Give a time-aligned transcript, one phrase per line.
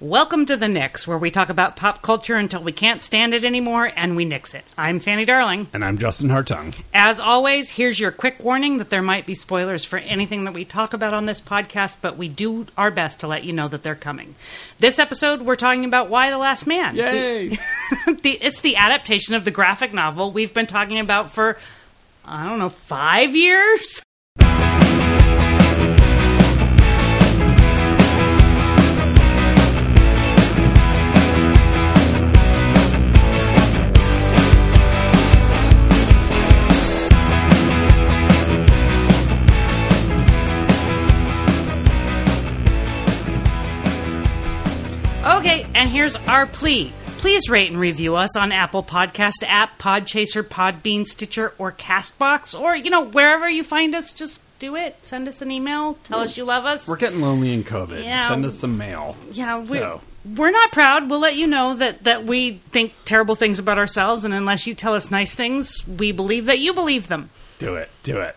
[0.00, 3.46] Welcome to the Nix, where we talk about pop culture until we can't stand it
[3.46, 4.62] anymore and we nix it.
[4.76, 5.68] I'm Fanny Darling.
[5.72, 6.78] And I'm Justin Hartung.
[6.92, 10.66] As always, here's your quick warning that there might be spoilers for anything that we
[10.66, 13.82] talk about on this podcast, but we do our best to let you know that
[13.82, 14.34] they're coming.
[14.80, 16.94] This episode, we're talking about Y the Last Man.
[16.94, 17.48] Yay!
[17.48, 17.58] The,
[18.22, 21.56] the, it's the adaptation of the graphic novel we've been talking about for,
[22.22, 24.02] I don't know, five years?
[45.86, 46.92] And here's our plea.
[47.18, 52.74] Please rate and review us on Apple Podcast app, Podchaser, Podbean, Stitcher, or Castbox, or
[52.74, 54.12] you know wherever you find us.
[54.12, 54.96] Just do it.
[55.02, 55.94] Send us an email.
[56.02, 56.88] Tell us you love us.
[56.88, 58.02] We're getting lonely in COVID.
[58.02, 58.28] Yeah.
[58.28, 59.16] Send us some mail.
[59.30, 60.00] yeah, we're, So-
[60.34, 61.08] we're not proud.
[61.08, 64.74] We'll let you know that that we think terrible things about ourselves, and unless you
[64.74, 67.30] tell us nice things, we believe that you believe them.
[67.60, 67.90] Do it.
[68.02, 68.34] Do it.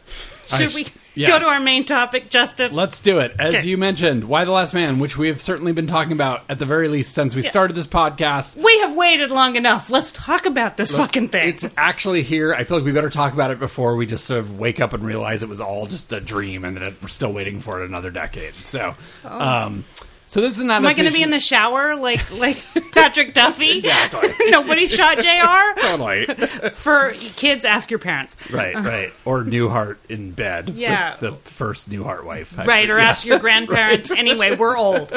[0.49, 0.87] Should I we
[1.19, 1.27] yeah.
[1.27, 2.73] go to our main topic, Justin?
[2.73, 3.35] Let's do it.
[3.37, 3.67] As Okay.
[3.67, 6.65] you mentioned, Y the Last Man, which we have certainly been talking about at the
[6.65, 8.55] very least since we started this podcast.
[8.55, 9.89] we have waited long enough.
[9.89, 11.49] Let's talk about this Let's- fucking thing.
[11.49, 12.53] It's actually here.
[12.53, 14.93] I feel like we better talk about it before we just sort of wake up
[14.93, 17.85] and realize it was all just a dream and that we're still waiting for it
[17.87, 18.53] another decade.
[18.53, 19.83] So, um,
[20.29, 20.75] so this is not.
[20.77, 22.63] Am I going to be in the shower like like
[22.93, 23.79] Patrick Duffy?
[23.79, 24.29] Exactly.
[24.51, 25.73] Nobody shot J.R.
[25.81, 26.25] totally
[26.71, 28.37] For kids, ask your parents.
[28.51, 30.69] right, right, or Newhart in bed.
[30.69, 31.15] Yeah.
[31.19, 32.57] the first Newhart wife.
[32.59, 33.09] I Right, or forget.
[33.09, 34.11] ask your grandparents.
[34.11, 35.11] Anyway, we're old.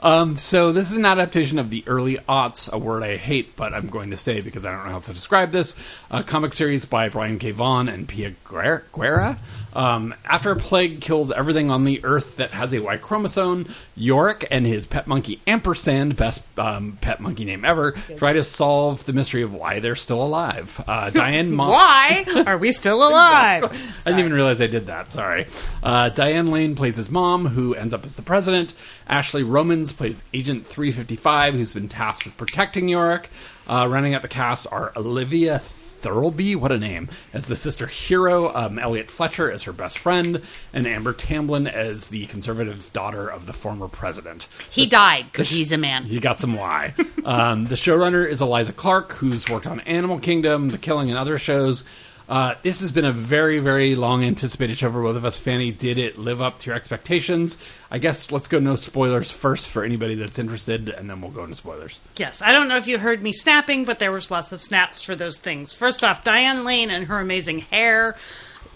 [0.00, 3.72] Um, so this is an adaptation of the early aughts, a word I hate, but
[3.74, 5.74] I'm going to say because I don't know how to describe this.
[6.10, 7.50] A comic series by Brian K.
[7.52, 9.38] Vaughan and Pia Guerra.
[9.74, 13.66] Um, after a plague kills everything on the Earth that has a Y chromosome,
[13.96, 19.04] Yorick and his pet monkey Ampersand, best um, pet monkey name ever, try to solve
[19.04, 20.82] the mystery of why they're still alive.
[20.86, 23.64] Uh, Diane Why are we still alive?
[23.64, 25.12] I didn't even realize I did that.
[25.12, 25.46] Sorry.
[25.82, 28.74] Uh, Diane Lane plays his mom, who ends up as the president.
[29.06, 33.30] Ashley Romans plays Agent 355, who's been tasked with protecting Yorick.
[33.68, 35.60] Uh, running out the cast are Olivia
[36.00, 40.42] Thirlby, what a name, as the sister hero, um, Elliot Fletcher as her best friend,
[40.72, 44.48] and Amber Tamblyn as the conservative daughter of the former president.
[44.70, 46.06] He died because he's a man.
[46.06, 46.94] You got some why.
[47.24, 51.38] um, the showrunner is Eliza Clark, who's worked on Animal Kingdom, The Killing, and other
[51.38, 51.84] shows.
[52.28, 55.38] Uh, this has been a very, very long anticipated show for both of us.
[55.38, 57.56] Fanny, did it live up to your expectations?
[57.90, 61.44] I guess let's go no spoilers first for anybody that's interested, and then we'll go
[61.44, 61.98] into spoilers.
[62.18, 65.02] Yes, I don't know if you heard me snapping, but there was lots of snaps
[65.02, 65.72] for those things.
[65.72, 68.14] First off, Diane Lane and her amazing hair.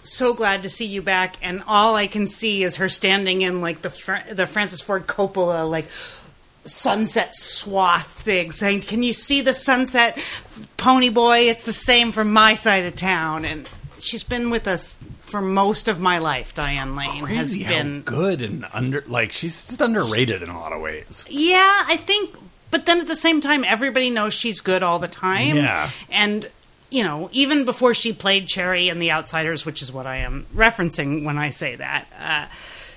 [0.01, 3.61] So glad to see you back, and all I can see is her standing in
[3.61, 5.89] like the Fra- the Francis Ford Coppola like
[6.65, 10.17] sunset swath thing, saying, "Can you see the sunset,
[10.77, 11.39] Pony Boy?
[11.49, 13.69] It's the same from my side of town." And
[13.99, 16.53] she's been with us for most of my life.
[16.53, 20.79] Diane Lane has been good and under like she's just underrated in a lot of
[20.79, 21.25] ways.
[21.27, 22.35] Yeah, I think,
[22.69, 25.57] but then at the same time, everybody knows she's good all the time.
[25.57, 25.89] Yeah.
[26.11, 26.49] And,
[26.91, 30.45] you know, even before she played Cherry in The Outsiders, which is what I am
[30.55, 32.45] referencing when I say that, uh,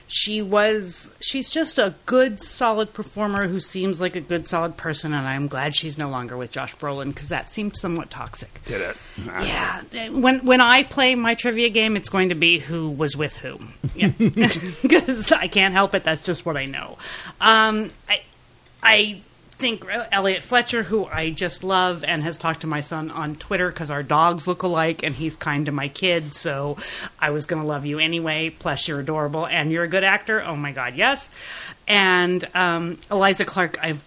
[0.08, 5.12] she was, she's just a good, solid performer who seems like a good, solid person.
[5.12, 8.62] And I'm glad she's no longer with Josh Brolin because that seemed somewhat toxic.
[8.64, 8.96] Did it?
[9.26, 13.36] Yeah, when when I play my trivia game, it's going to be who was with
[13.36, 13.58] who,
[13.94, 14.08] yeah,
[14.82, 16.04] because I can't help it.
[16.04, 16.98] That's just what I know.
[17.40, 18.20] Um, I
[18.82, 19.20] I
[19.58, 23.68] think Elliot Fletcher, who I just love, and has talked to my son on Twitter
[23.68, 26.76] because our dogs look alike, and he's kind to my kid, so
[27.18, 28.50] I was going to love you anyway.
[28.50, 30.42] Plus, you're adorable and you're a good actor.
[30.42, 31.30] Oh my God, yes.
[31.88, 34.06] And um, Eliza Clark, I've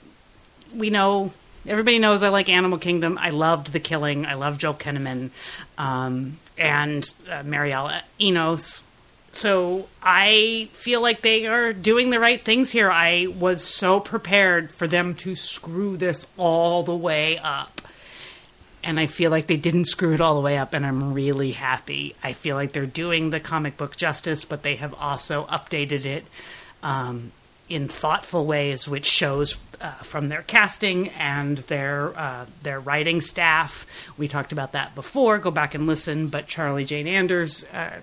[0.76, 1.34] we know
[1.68, 3.18] everybody knows I like Animal Kingdom.
[3.20, 4.26] I loved The Killing.
[4.26, 5.32] I love Joel Kinnaman
[5.78, 8.84] um, and uh, Mireille Enos.
[9.32, 12.92] So I feel like they are doing the right things here.
[12.92, 17.82] I was so prepared for them to screw this all the way up.
[18.84, 21.52] And I feel like they didn't screw it all the way up, and I'm really
[21.52, 22.16] happy.
[22.24, 26.26] I feel like they're doing the comic book justice, but they have also updated it
[26.82, 27.34] um,
[27.68, 33.86] in thoughtful ways, which shows uh, from their casting and their uh, their writing staff.
[34.18, 35.40] We talked about that before.
[35.40, 36.28] Go back and listen.
[36.28, 38.00] But Charlie Jane Anders, uh,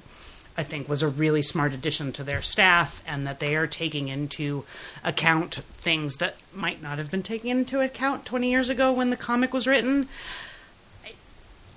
[0.58, 4.08] I think, was a really smart addition to their staff, and that they are taking
[4.08, 4.64] into
[5.04, 9.16] account things that might not have been taken into account 20 years ago when the
[9.16, 10.08] comic was written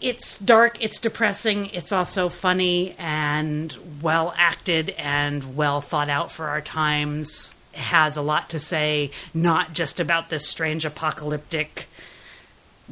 [0.02, 6.48] it's dark, it's depressing, it's also funny and well acted and well thought out for
[6.48, 7.56] our times.
[7.74, 11.88] has a lot to say, not just about this strange apocalyptic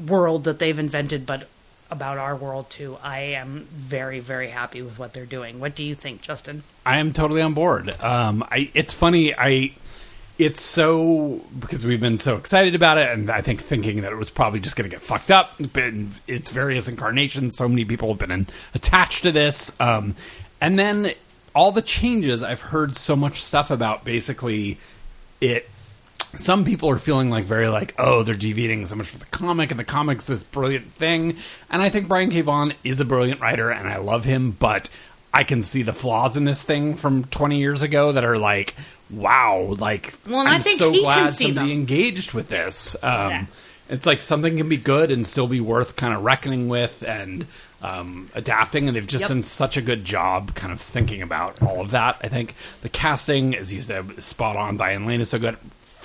[0.06, 1.48] world that they've invented, but
[1.89, 2.98] about our world too.
[3.01, 5.60] I am very, very happy with what they're doing.
[5.60, 6.63] What do you think, Justin?
[6.86, 7.89] I am totally on board.
[8.01, 9.34] Um, I, it's funny.
[9.34, 9.74] I
[10.38, 14.18] it's so because we've been so excited about it, and I think thinking that it
[14.18, 17.57] was probably just going to get fucked up in its various incarnations.
[17.57, 20.16] So many people have been in, attached to this, um,
[20.62, 21.12] and then
[21.56, 22.44] all the changes.
[22.44, 24.78] I've heard so much stuff about basically
[25.42, 25.69] it.
[26.38, 29.71] Some people are feeling like very like, oh, they're deviating so much from the comic,
[29.71, 31.38] and the comic's this brilliant thing.
[31.69, 32.41] And I think Brian K.
[32.41, 34.89] Vaughan is a brilliant writer, and I love him, but
[35.33, 38.75] I can see the flaws in this thing from 20 years ago that are like,
[39.09, 41.79] wow, like Well, I'm so glad somebody them.
[41.79, 42.95] engaged with this.
[43.03, 43.45] Um, Yeah.
[43.89, 47.45] It's like something can be good and still be worth kind of reckoning with and
[47.81, 49.30] um, adapting, and they've just Yep.
[49.30, 52.18] done such a good job kind of thinking about all of that.
[52.21, 54.75] I think the casting, as you said, is spot on.
[54.75, 55.56] Diane Lane is so good.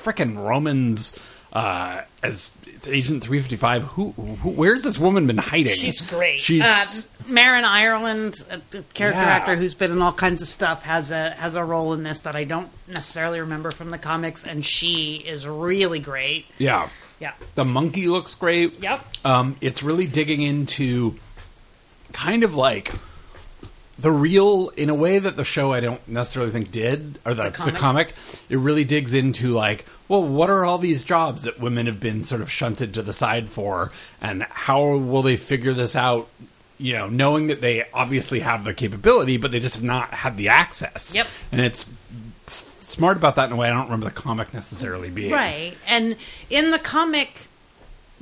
[0.03, 1.19] Frickin' Romans
[1.53, 2.53] uh, as
[2.87, 3.83] Agent 355.
[3.85, 4.51] Who, who?
[4.51, 5.73] Where's this woman been hiding?
[5.73, 6.41] She's great.
[6.41, 8.43] She's uh, Marin Ireland,
[8.95, 9.27] character Yeah.
[9.27, 12.21] actor who's been in all kinds of stuff, has a has a role in this
[12.21, 16.47] that I don't necessarily remember from the comics, and she is really great.
[16.59, 16.89] yeah.
[17.21, 17.35] Yeah.
[17.55, 18.83] The monkey looks great.
[18.83, 19.01] Yep.
[19.25, 21.15] Um, it's really digging into
[22.13, 22.91] kind of like
[23.99, 27.45] the real, in a way that the show I don't necessarily think did, or the,
[27.45, 27.77] The the, comic?
[27.77, 28.15] comic.
[28.49, 32.23] It really digs into like, well, what are all these jobs that women have been
[32.23, 36.29] sort of shunted to the side for, and how will they figure this out?
[36.79, 40.37] You know, knowing that they obviously have the capability, but they just have not had
[40.37, 41.15] the access.
[41.15, 41.29] Yep.
[41.53, 41.89] And it's
[42.49, 45.31] smart about that in a way I don't remember the comic necessarily being.
[45.31, 45.75] Right.
[45.87, 46.17] And
[46.51, 47.47] in the comic,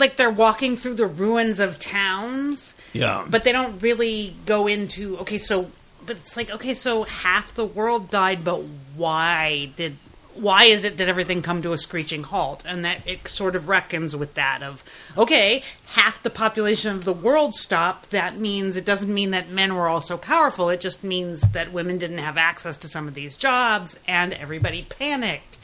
[0.01, 3.25] like they're walking through the ruins of towns, Yeah.
[3.29, 5.71] but they don't really go into okay, so
[6.07, 8.63] but it's like okay, so half the world died, but
[8.97, 9.97] why did
[10.35, 12.63] why is it did everything come to a screeching halt?
[12.65, 14.83] And that it sort of reckons with that of
[15.19, 18.11] okay, half the population of the world stopped.
[18.13, 20.71] That means it doesn't mean that men were also powerful.
[20.71, 24.83] It just means that women didn't have access to some of these jobs, and everybody
[24.89, 25.59] panicked,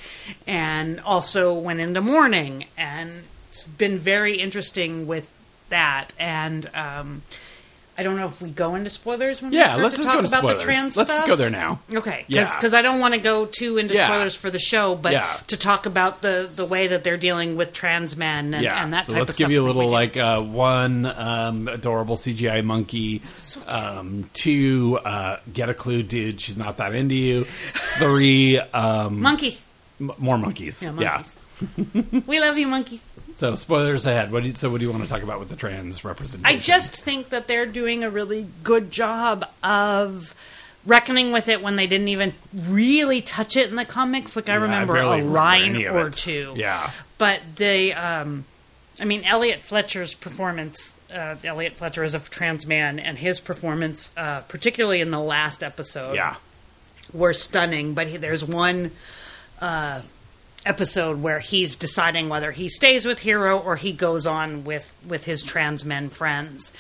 [0.47, 2.67] and also went into mourning.
[2.77, 3.23] And
[3.59, 5.31] it's been very interesting with
[5.71, 6.09] that.
[6.19, 7.23] And um,
[7.99, 10.19] I don't know if we go into spoilers when we Yeah, start let's to talk
[10.21, 10.59] about spoilers.
[10.59, 11.27] the trans let's stuff.
[11.27, 11.81] go there now.
[11.93, 12.55] Okay, Yeah.
[12.55, 14.07] because I don't want to go too into Yeah.
[14.09, 15.27] spoilers for the show, but Yeah.
[15.49, 18.93] to talk about the the way that they're dealing with trans men and, yeah, and
[18.93, 19.45] that so type let's of stuff.
[19.47, 23.23] give you a we little like uh, one um, adorable CGI monkey,
[23.67, 26.41] um, two uh, get a clue, dude.
[26.41, 27.45] She's not that into you.
[27.45, 29.65] Three um, monkeys.
[30.01, 30.83] m- more monkeys.
[30.83, 31.11] Yeah, Yeah.
[31.13, 31.37] monkeys.
[32.27, 33.13] we love you, monkeys.
[33.37, 34.33] So spoilers ahead.
[34.33, 36.57] What do you, so what do you want to talk about with the trans representation?
[36.57, 40.35] I just think that they're doing a really good job of
[40.85, 44.37] reckoning with it when they didn't even really touch it in the comics.
[44.37, 46.53] Like I Yeah, remember barely a remember line or two.
[46.57, 46.91] Yeah.
[47.19, 48.45] but they um
[49.01, 54.13] i mean elliot fletcher's performance uh, elliot fletcher is a trans man and his performance
[54.17, 56.37] uh, particularly in the last episode yeah.
[57.13, 58.91] were stunning but he, there's one
[59.61, 60.01] uh,
[60.67, 65.25] episode where he's deciding whether he stays with hero or he goes on with with
[65.25, 66.73] his trans men friends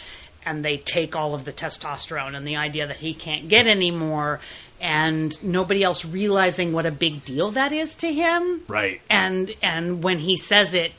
[0.44, 3.90] and they take all of the testosterone and the idea that he can't get any
[3.90, 4.38] more
[4.80, 9.00] and nobody else realizing what a big deal that is to him Right.
[9.08, 10.92] and and when he says it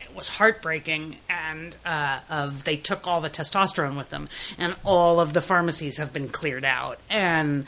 [0.00, 5.18] it was heartbreaking and uh, of they took all the testosterone with them and all
[5.20, 7.64] of the pharmacies have been cleared out and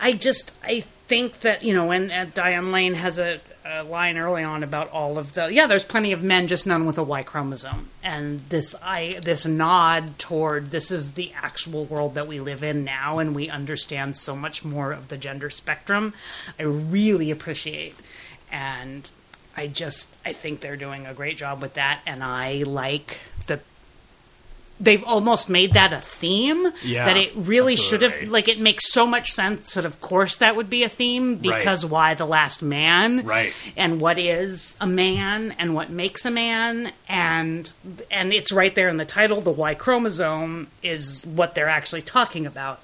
[0.00, 3.82] i just i think that you know and, and uh, diane lane has a, a
[3.84, 6.98] line early on about all of the yeah there's plenty of men just none with
[6.98, 7.88] a y chromosome.
[8.02, 12.84] And this i this nod toward this is the actual world that we live in
[12.84, 16.14] now and we understand so much more of the gender spectrum.
[16.58, 17.96] I really appreciate
[18.50, 19.08] and
[19.56, 23.60] I just I think they're doing a great job with that, and I like that
[24.80, 26.66] they've almost made that a theme.
[26.82, 30.36] Yeah, that it really should have like it makes so much sense that of course
[30.36, 33.52] that would be a theme because why the last man, Right.
[33.76, 37.72] And what is a man and what makes a man, and
[38.10, 39.40] and it's right there in the title.
[39.40, 42.80] The Y chromosome is what they're actually talking about.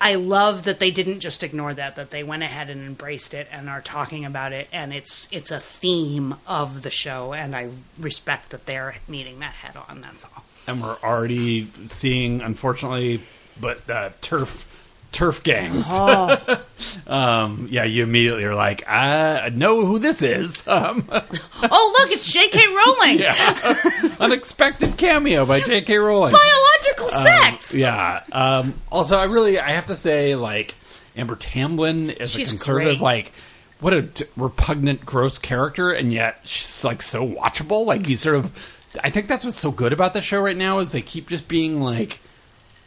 [0.00, 3.48] I love that they didn't just ignore that; that they went ahead and embraced it
[3.50, 7.70] and are talking about it, and it's it's a theme of the show, and I
[7.98, 10.00] respect that they're meeting that head on.
[10.02, 10.44] That's all.
[10.66, 13.20] And we're already seeing, unfortunately,
[13.60, 14.70] but uh, turf
[15.14, 15.86] turf gangs.
[15.90, 16.64] Oh.
[17.06, 20.66] um, yeah, you immediately are like, I know who this is.
[20.74, 22.58] Um, oh, look, it's J.K.
[22.66, 23.20] Rowling.
[23.20, 25.96] yeah, unexpected cameo by J.K.
[25.98, 26.32] Rowling.
[26.32, 27.74] Biological sex.
[27.74, 28.22] Um, yeah.
[28.32, 30.74] Um, also, I really I have to say, like
[31.16, 32.98] Amber Tamblyn is She's a conservative.
[32.98, 33.00] great.
[33.00, 33.32] Like
[33.80, 37.86] what a repugnant, gross character, and yet she's like so watchable.
[37.86, 40.78] Like you sort of, I think that's what's so good about the show right now
[40.78, 42.20] is they keep just being like,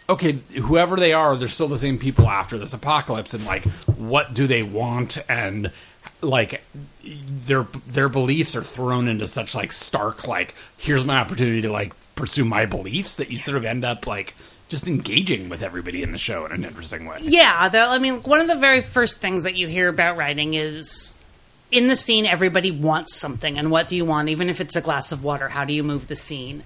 [0.10, 3.64] okay, whoever they are, they're still the same people after this apocalypse, and like,
[3.98, 5.18] what do they want?
[5.28, 5.72] And
[6.22, 6.64] like
[7.04, 11.94] their their beliefs are thrown into such like stark like here's my opportunity to like
[12.16, 14.34] pursue my beliefs that you sort of end up like
[14.68, 17.20] just engaging with everybody in the show in an interesting way.
[17.22, 20.56] Yeah, though I mean, one of the very first things that you hear about writing
[20.56, 21.17] is
[21.72, 24.30] in the scene, everybody wants something, and what do you want?
[24.30, 26.64] Even if it's a glass of water, how do you move the scene?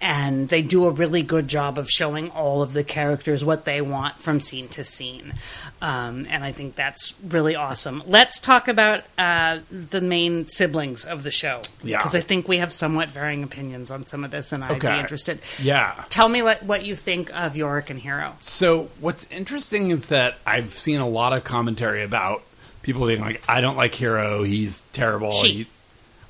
[0.00, 3.80] And they do a really good job of showing all of the characters what they
[3.80, 5.34] want from scene to scene,
[5.80, 8.02] um, and I think that's really awesome.
[8.06, 11.98] Let's talk about uh, the main siblings of the show, Yeah.
[11.98, 14.94] because I think we have somewhat varying opinions on some of this, and I'd Okay.
[14.94, 15.40] be interested.
[15.62, 16.04] Yeah.
[16.08, 18.36] Tell me what, what you think of Yorick and Hero.
[18.40, 22.42] So what's interesting is that I've seen a lot of commentary about
[22.82, 24.42] people being like, "I don't like Hero.
[24.42, 25.48] He's terrible." She.
[25.52, 25.66] He-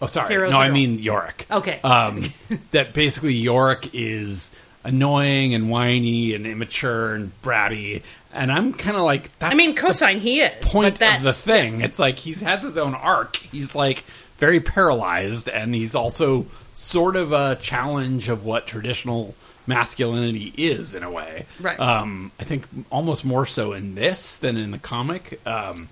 [0.02, 0.30] oh, sorry.
[0.32, 0.74] Hero's no, I girl.
[0.74, 1.46] mean Yorick.
[1.50, 1.80] Okay.
[1.82, 2.24] Um,
[2.70, 4.50] that basically Yorick is
[4.84, 8.02] annoying and whiny and immature and bratty,
[8.32, 11.22] and I'm kind of like, that's I mean, the cosine he is, point that's of
[11.24, 11.80] the thing.
[11.82, 13.36] It's like he has his own arc.
[13.36, 14.04] He's like
[14.38, 19.34] very paralyzed, and he's also sort of a challenge of what traditional
[19.66, 21.44] masculinity is in a way.
[21.60, 21.78] Right.
[21.78, 25.40] Um, I think almost more so in this than in the comic.
[25.46, 25.88] Um,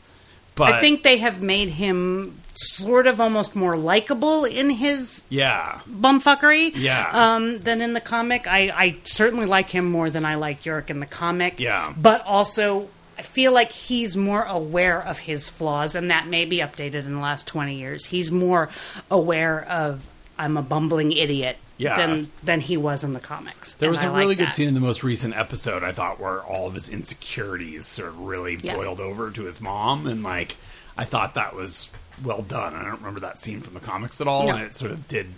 [0.58, 5.80] but I think they have made him sort of almost more likable in his yeah,
[5.88, 7.08] bumfuckery Yeah.
[7.12, 8.46] um, than in the comic.
[8.48, 11.60] I, I certainly like him more than I like Yorick in the comic.
[11.60, 11.94] Yeah.
[11.96, 16.58] But also, I feel like he's more aware of his flaws, and that may be
[16.58, 18.06] updated in the last 20 years.
[18.06, 18.68] He's more
[19.10, 20.04] aware of,
[20.36, 21.58] I'm a bumbling idiot.
[21.78, 21.94] Yeah.
[21.96, 23.74] Than, than he was in the comics.
[23.74, 24.54] There was I a like really good that.
[24.54, 28.18] scene in the most recent episode, I thought, where all of his insecurities sort of
[28.20, 28.74] really Yeah.
[28.74, 30.56] boiled over to his mom, and like
[30.96, 31.88] I thought that was
[32.24, 32.74] well done.
[32.74, 34.54] I don't remember that scene from the comics at all, No.
[34.54, 35.28] and it sort of did,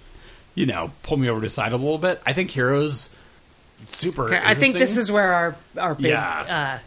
[0.54, 2.22] you know, pull me over to side a little bit.
[2.24, 3.10] I think Heroes
[3.86, 4.24] super.
[4.24, 6.78] Okay, I think this is where our our big Yeah.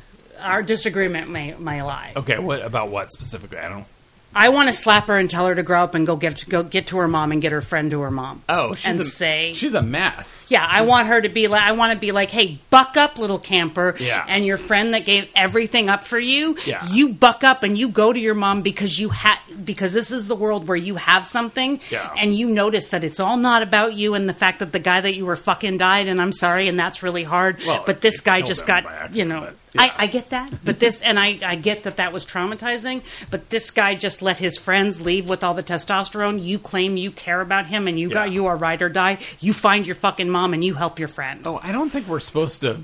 [0.41, 2.13] uh, our disagreement may may lie.
[2.15, 2.39] okay.
[2.39, 3.60] What about what specifically?
[3.60, 3.86] I don't.
[4.35, 6.63] I want to slap her and tell her to grow up and go get go
[6.63, 8.41] get to her mom and get her friend to her mom.
[8.49, 10.47] Oh, she's and a, say she's a mess.
[10.51, 13.17] Yeah, I want her to be like I want to be like, "Hey, buck up,
[13.19, 14.25] little camper." Yeah.
[14.27, 16.85] And your friend that gave everything up for you, Yeah.
[16.89, 20.27] you buck up and you go to your mom because you ha- because this is
[20.27, 22.11] the world where you have something Yeah.
[22.17, 24.99] and you notice that it's all not about you and the fact that the guy
[25.01, 28.19] that you were fucking died and I'm sorry and that's really hard, Well, but this
[28.21, 29.81] guy just got, you know, but, yeah.
[29.81, 33.49] I, I get that, but this, and I, I get that that was traumatizing, but
[33.49, 36.43] this guy just let his friends leave with all the testosterone.
[36.43, 39.17] You claim you care about him, and you got you are ride or die.
[39.39, 41.41] You find your fucking mom and you help your friend.
[41.45, 42.79] Oh, I don't think we're supposed to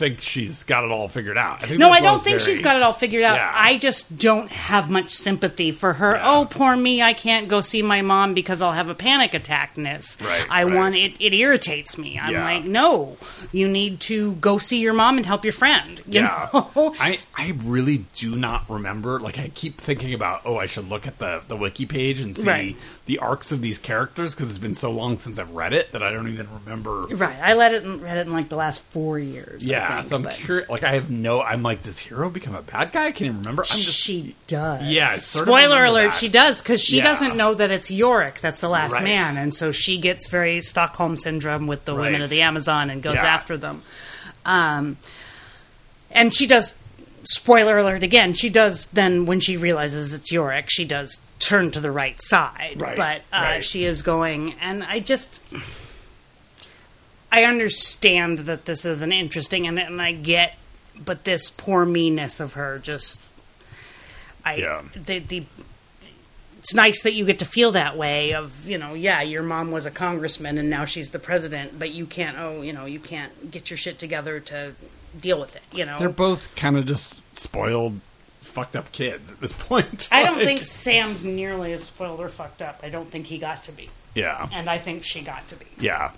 [0.00, 1.62] think she's got it all figured out.
[1.62, 3.36] I think No, I don't think very- she's got it all figured out.
[3.36, 3.52] Yeah.
[3.54, 6.16] I just don't have much sympathy for her.
[6.16, 6.22] Yeah.
[6.24, 7.02] Oh, poor me!
[7.02, 9.76] I can't go see my mom because I'll have a panic attack.
[9.76, 10.18] Ness.
[10.20, 10.74] Right, I right.
[10.74, 11.12] want it.
[11.20, 12.18] It irritates me.
[12.18, 12.42] I'm Yeah.
[12.44, 13.16] like, no,
[13.52, 16.00] you need to go see your mom and help your friend.
[16.06, 16.48] You yeah.
[16.54, 16.94] know?
[16.98, 19.20] I, I really do not remember.
[19.20, 22.36] Like, I keep thinking about, oh, I should look at the, the wiki page and
[22.36, 22.76] see Right.
[23.10, 26.00] The arcs of these characters because it's been so long since I've read it that
[26.00, 27.00] I don't even remember.
[27.10, 27.34] Right.
[27.42, 29.66] I let it read it in like the last four years.
[29.66, 30.68] Yeah, think, so I'm curious.
[30.68, 31.42] Like, I have no.
[31.42, 33.06] I'm like, does Hero become a bad guy?
[33.06, 33.62] I can't even remember.
[33.62, 33.98] I'm just.
[33.98, 34.84] she does.
[34.84, 36.16] Yeah, Spoiler alert: that.
[36.18, 37.02] she does because she Yeah.
[37.02, 39.02] doesn't know that it's Yorick that's the last Right.
[39.02, 43.02] man, and so she gets very Stockholm syndrome with the women of the Amazon and
[43.02, 43.26] goes Yeah.
[43.26, 43.82] after them.
[44.46, 44.98] Um,
[46.12, 46.76] and she does.
[47.24, 48.34] Spoiler alert again.
[48.34, 51.18] She does then when she realizes it's Yorick, she does
[51.50, 52.76] turn to the right side.
[52.80, 53.64] Right, But uh, right.
[53.64, 55.42] she is going, and I just.
[57.32, 60.56] I understand that this is an interesting, and, and I get,
[61.04, 63.20] but this poor meanness of her just
[64.44, 64.82] I Yeah.
[64.94, 65.44] the the
[66.58, 69.70] it's nice that you get to feel that way of you know yeah your mom
[69.70, 73.00] was a congressman and now she's the president but you can't oh you know you
[73.00, 74.72] can't get your shit together to
[75.18, 78.00] deal with it you know They're both kind of just spoiled,
[78.50, 80.08] fucked up kids at this point.
[80.12, 83.38] I don't Like, think Sam's nearly as spoiled or fucked up I don't think he
[83.38, 84.48] got to be Yeah.
[84.52, 86.10] and I think she got to be Yeah.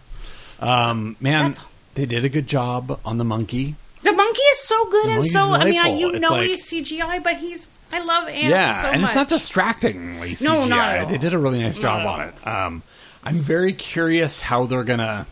[0.60, 3.74] Um, man, That's- they did a good job on the monkey.
[4.02, 6.68] the monkey is so good and so I mean I, you It's know like- he's
[6.70, 10.44] CGI but he's I love Ant yeah, so and much it's not distractingly CGI.
[10.44, 11.10] No, not at all.
[11.10, 12.46] They did a really nice job on it.
[12.46, 12.82] Um,
[13.22, 15.26] I'm very curious how they're gonna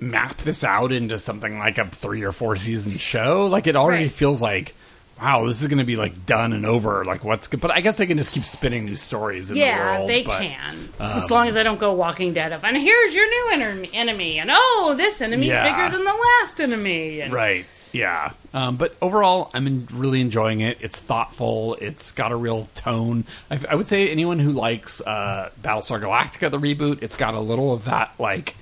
[0.00, 3.46] map this out into something like a three or four season show.
[3.46, 4.12] Like it already Right.
[4.12, 4.74] feels like.
[5.22, 7.04] Wow, this is going to be like done and over.
[7.04, 7.60] Like what's good?
[7.60, 10.10] But I guess they can just keep spinning new stories in the Yeah, world.
[10.10, 10.74] they but- can.
[10.98, 13.90] um, as long as they don't go Walking Dead of, and here's your new enemy,
[13.94, 15.62] enemy, and oh, this enemy's Yeah.
[15.62, 17.20] bigger than the last enemy.
[17.20, 17.64] And, Right.
[17.92, 20.78] Yeah, um, but overall, I'm in, really enjoying it.
[20.80, 21.76] It's thoughtful.
[21.78, 23.24] It's got a real tone.
[23.50, 27.38] I, I would say anyone who likes uh, Battlestar Galactica, the reboot, it's got a
[27.40, 28.56] little of that like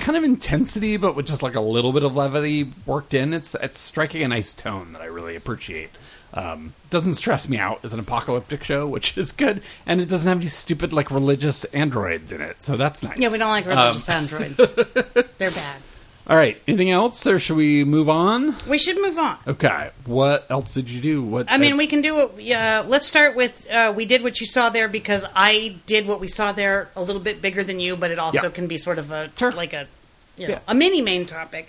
[0.00, 3.32] kind of intensity, but with just like a little bit of levity worked in.
[3.32, 5.90] It's it's striking a nice tone that I really appreciate.
[6.32, 10.28] Um, doesn't stress me out as an apocalyptic show, which is good, and it doesn't
[10.28, 13.18] have any stupid like religious androids in it, so that's nice.
[13.18, 14.56] Yeah, we don't like religious androids.
[14.56, 15.82] They're bad.
[16.30, 18.54] All right, anything else, or should we move on?
[18.68, 19.36] We should move on.
[19.48, 21.22] Okay, what else did you do?
[21.24, 22.52] What I mean, we can do it.
[22.52, 26.20] Uh, let's start with uh, we did what you saw there because I did what
[26.20, 28.52] we saw there a little bit bigger than you, but it also Yeah.
[28.52, 29.50] can be sort of a Sure.
[29.50, 29.88] like a
[30.36, 30.60] you know Yeah.
[30.68, 31.68] a mini main topic.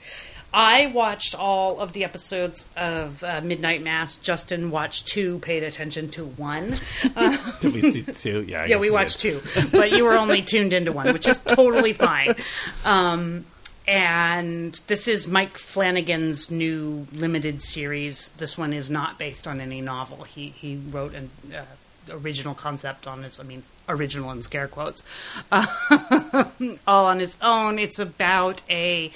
[0.53, 4.17] I watched all of the episodes of uh, Midnight Mass.
[4.17, 6.75] Justin watched two, paid attention to one.
[7.15, 8.43] Uh, did we see two?
[8.47, 8.93] Yeah, I yeah, guess we did.
[8.93, 9.41] watched two,
[9.71, 12.35] but you were only tuned into one, which is totally fine.
[12.85, 13.45] Um,
[13.87, 18.29] and this is Mike Flanagan's new limited series.
[18.29, 20.23] This one is not based on any novel.
[20.23, 21.63] He he wrote an uh,
[22.09, 23.39] original concept on his.
[23.39, 25.03] I mean, original in scare quotes,
[25.51, 27.79] all on his own.
[27.79, 29.11] It's about a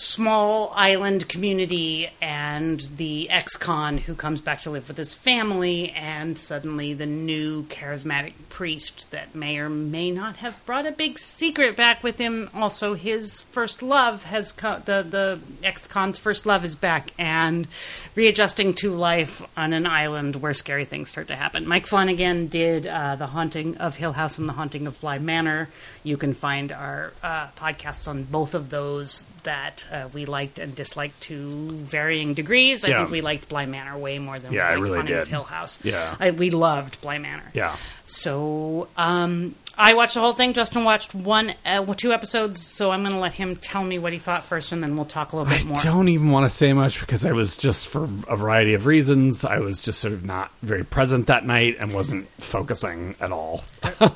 [0.00, 6.38] small island community and the ex-con who comes back to live with his family and
[6.38, 11.76] suddenly the new charismatic priest that may or may not have brought a big secret
[11.76, 12.48] back with him.
[12.54, 17.68] Also his first love has co- the the ex-con's first love is back and
[18.14, 21.68] readjusting to life on an island where scary things start to happen.
[21.68, 25.68] Mike flanagan did uh, the haunting of hill house and the haunting of bly manor.
[26.02, 30.74] You can find our uh, podcasts on both of those that uh, we liked and
[30.74, 32.84] disliked to varying degrees.
[32.84, 32.98] I Yeah.
[32.98, 35.28] think we liked Bly Manor way more than Yeah, we liked really Haunting of.
[35.28, 35.78] Hill House.
[35.84, 36.16] Yeah.
[36.20, 37.50] I, we loved Bly Manor.
[37.54, 37.76] Yeah.
[38.04, 40.52] So um, I watched the whole thing.
[40.52, 42.60] Justin watched one, uh, two episodes.
[42.60, 45.06] So I'm going to let him tell me what he thought first, and then we'll
[45.06, 45.78] talk a little I bit more.
[45.78, 48.84] I don't even want to say much because I was just for a variety of
[48.84, 49.42] reasons.
[49.42, 53.64] I was just sort of not very present that night and wasn't focusing at all.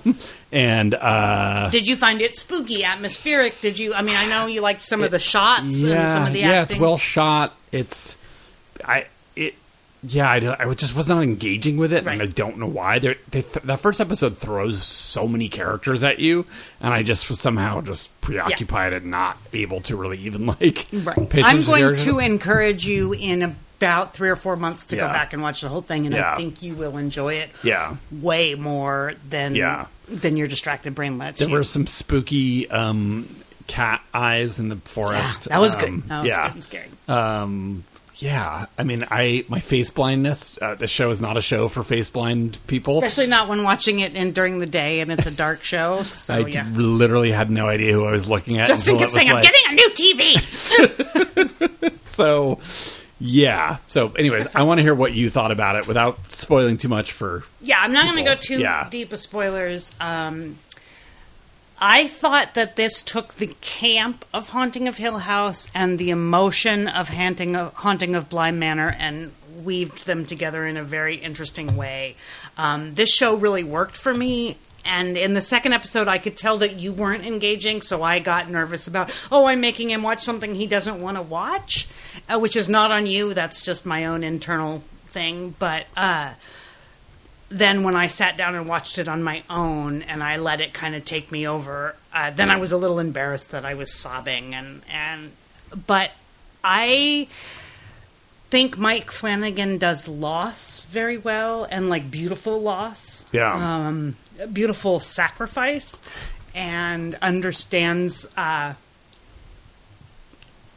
[0.52, 3.58] and uh, Did you find it spooky, atmospheric?
[3.60, 3.94] Did you?
[3.94, 6.40] I mean, I know you liked some of the shots yeah, and some of the
[6.40, 6.76] yeah, acting.
[6.76, 7.56] it's well shot.
[7.72, 8.16] It's
[8.84, 9.54] I it.
[10.06, 12.98] Yeah, I, I just was not engaging with it, and I don't know why.
[12.98, 16.46] They're, they th- that first episode throws so many characters at you,
[16.80, 20.86] and I just was somehow just preoccupied and not able to really even like.
[20.92, 21.34] Right.
[21.44, 23.42] I'm going to encourage you in
[23.78, 26.32] about three or four months to go back and watch the whole thing, and Yeah.
[26.32, 27.96] I think you will enjoy it Yeah.
[28.10, 29.86] way more than Yeah.
[30.08, 31.46] than your distracted brain lets you.
[31.46, 31.58] There you.
[31.60, 33.28] were some spooky um,
[33.66, 35.44] cat eyes in the forest.
[35.48, 36.02] that was Um, good.
[36.08, 36.52] That was yeah.
[36.52, 36.88] good scary.
[37.08, 37.84] Um,
[38.16, 38.66] yeah.
[38.78, 40.58] I mean, I my face blindness.
[40.60, 42.98] Uh, the show is not a show for face blind people.
[42.98, 46.02] Especially not when watching it in during the day and it's a dark show.
[46.02, 46.64] So I yeah.
[46.64, 48.68] d- literally had no idea who I was looking at.
[48.68, 51.60] Justin kept saying, "I'm getting a new TV."
[52.14, 52.60] So,
[53.18, 53.78] yeah.
[53.88, 57.12] So, anyways, I want to hear what you thought about it without spoiling too much
[57.12, 57.42] for.
[57.60, 58.88] yeah, I'm not going to go too yeah.
[58.90, 59.94] deep with spoilers.
[60.00, 60.56] Um,
[61.86, 66.88] I thought that this took the camp of Haunting of Hill House and the emotion
[66.88, 71.76] of Haunting of, Haunting of Bly Manor and weaved them together in a very interesting
[71.76, 72.16] way.
[72.56, 74.56] Um, this show really worked for me.
[74.86, 78.48] And in the second episode, I could tell that you weren't engaging, so I got
[78.48, 81.86] nervous about, oh, I'm making him watch something he doesn't want to watch,
[82.30, 83.34] uh, which is not on you.
[83.34, 85.54] That's just my own internal thing.
[85.58, 86.32] But uh,
[87.58, 90.72] then when I sat down and watched it on my own and I let it
[90.74, 93.94] kind of take me over, uh, then I was a little embarrassed that I was
[93.94, 95.32] sobbing and and
[95.86, 96.10] but
[96.62, 97.28] I
[98.50, 103.52] think Mike Flanagan does loss very well and like beautiful loss, Yeah.
[103.54, 104.16] um,
[104.52, 106.00] beautiful sacrifice,
[106.54, 108.26] and understands.
[108.36, 108.74] Uh,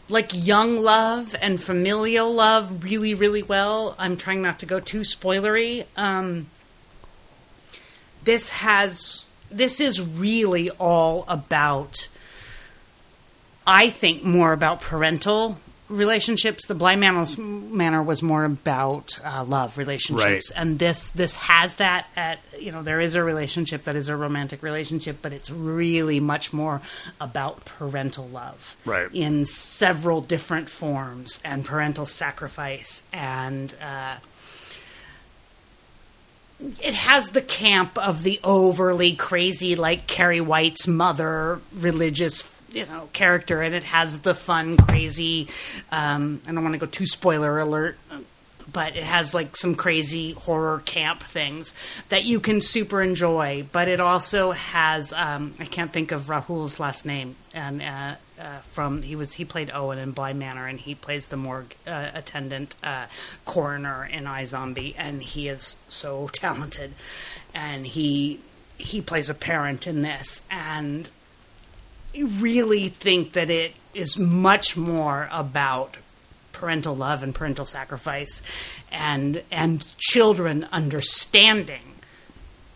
[0.10, 3.94] like young love and familial love really, really well.
[4.00, 5.86] I'm trying not to go too spoilery.
[5.98, 6.48] Um,
[8.28, 12.08] this has this is really all about
[13.66, 15.58] I think more about parental
[15.90, 16.68] relationships.
[16.68, 20.62] The Bly Manor, Manor was more about uh, love relationships, Right.
[20.62, 22.08] and this this has that.
[22.18, 26.20] At you know, there is a relationship that is a romantic relationship, but it's really
[26.20, 26.82] much more
[27.22, 29.08] about parental love, Right.
[29.14, 33.74] In several different forms, and parental sacrifice, and.
[33.82, 34.16] Uh,
[36.60, 43.10] it has the camp of the overly crazy, like Carrie White's mother, religious, you know,
[43.14, 45.48] character, and it has the fun, crazy.
[45.92, 47.98] Um, I don't want to go too spoiler alert,
[48.72, 51.76] but it has like some crazy horror camp things
[52.10, 53.66] that you can super enjoy.
[53.72, 58.60] But it also has um, I can't think of Rahul's last name, and uh, uh,
[58.60, 62.12] from he was he played Owen in Bly Manor, and he plays the morgue uh,
[62.14, 63.06] attendant uh,
[63.46, 66.94] coroner in I Zombie, and he is so talented,
[67.54, 68.40] and he
[68.78, 71.10] he plays a parent in this, and
[72.16, 75.98] I really think that it is much more about
[76.52, 78.42] parental love and parental sacrifice
[78.92, 81.96] and and children understanding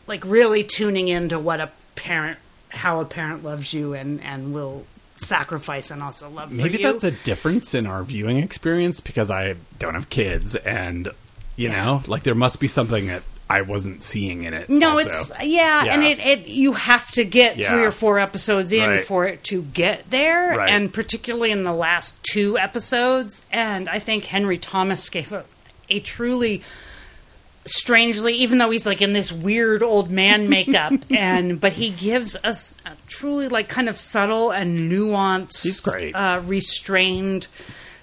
[0.05, 2.37] like really tuning into what a parent
[2.69, 4.85] how a parent loves you and and will
[5.21, 9.55] sacrifice and also love for Maybe that's a difference in our viewing experience because I
[9.79, 11.09] don't have kids, and
[11.55, 11.83] you Yeah.
[11.85, 14.69] know, like there must be something that I wasn't seeing in it.
[14.69, 15.09] no, also.
[15.09, 15.93] it's yeah, Yeah.
[15.93, 17.69] and it, it you have to get Yeah.
[17.71, 19.03] three or four episodes in Right.
[19.05, 20.69] for it to get there, Right.
[20.69, 23.41] and particularly in the last two episodes.
[23.51, 25.43] And I think Henry Thomas gave a,
[25.89, 26.61] a truly
[27.65, 32.35] strangely, even though he's like in this weird old man makeup, and but he gives
[32.43, 36.13] us a truly like kind of subtle and nuanced, He's great.
[36.15, 37.47] uh, restrained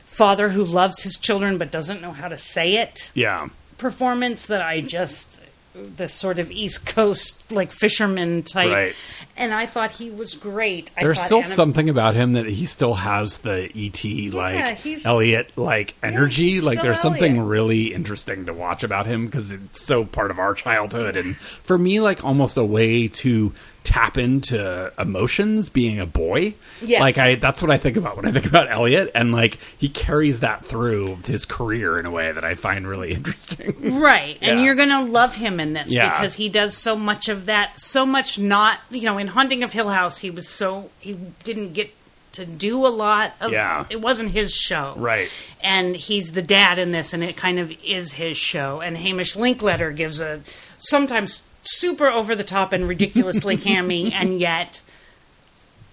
[0.05, 4.61] father who loves his children but doesn't know how to say it yeah, performance that
[4.63, 5.41] I just
[5.75, 8.95] this sort of East Coast like fisherman type, Right.
[9.39, 10.91] And I thought he was great.
[10.97, 15.05] I there's still Anna- something about him that he still has the ET like he's-
[15.05, 16.51] Elliot like energy.
[16.51, 17.47] he's like there's something Elliot.
[17.47, 21.79] really interesting to watch about him because it's so part of our childhood, and for
[21.79, 23.53] me, like almost a way to
[23.85, 26.53] tap into emotions being a boy.
[26.83, 27.01] Yes.
[27.01, 29.89] Like I that's what I think about when I think about Elliot and like he
[29.89, 33.99] carries that through his career in a way that I find really interesting.
[33.99, 36.11] Right, and you're going to love him in this Yeah.
[36.11, 37.81] because he does so much of that.
[37.81, 41.15] So much not, you know, in Haunting of Hill House, he was so he
[41.45, 41.95] didn't get
[42.33, 43.53] to do a lot of.
[43.53, 43.85] Yeah.
[43.91, 45.29] it wasn't his show, Right.
[45.63, 48.81] And he's the dad in this, and it kind of is his show.
[48.81, 50.41] And Hamish Linklater gives a
[50.79, 54.83] sometimes super over the top and ridiculously hammy, and yet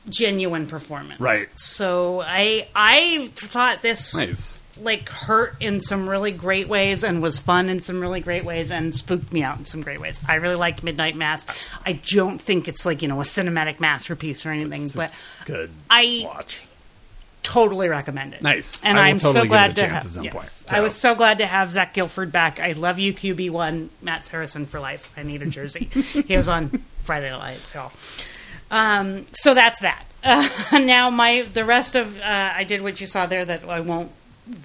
[0.09, 1.19] genuine performance.
[1.19, 1.47] Right.
[1.55, 4.59] So I I thought this nice.
[4.81, 8.71] Like hurt in some really great ways and was fun in some really great ways
[8.71, 10.19] and spooked me out in some great ways.
[10.27, 11.47] I really liked Midnight Mass.
[11.85, 15.11] I don't think it's like, you know, a cinematic masterpiece or anything, but
[15.45, 16.63] Good I- watch.
[17.43, 18.41] totally recommend it.
[18.41, 18.83] Nice.
[18.83, 20.33] And I'm totally so glad to have yes.
[20.33, 22.59] point, I was so glad to have Zach Gilford back.
[22.59, 25.13] I love you QB1, Matt Saracen for life.
[25.17, 25.85] I need a jersey.
[26.25, 27.91] he was on Friday Night, so
[28.71, 30.03] um, so that's that.
[30.23, 30.47] Uh,
[30.79, 32.23] now my the rest of uh,
[32.55, 34.11] I did what you saw there that I won't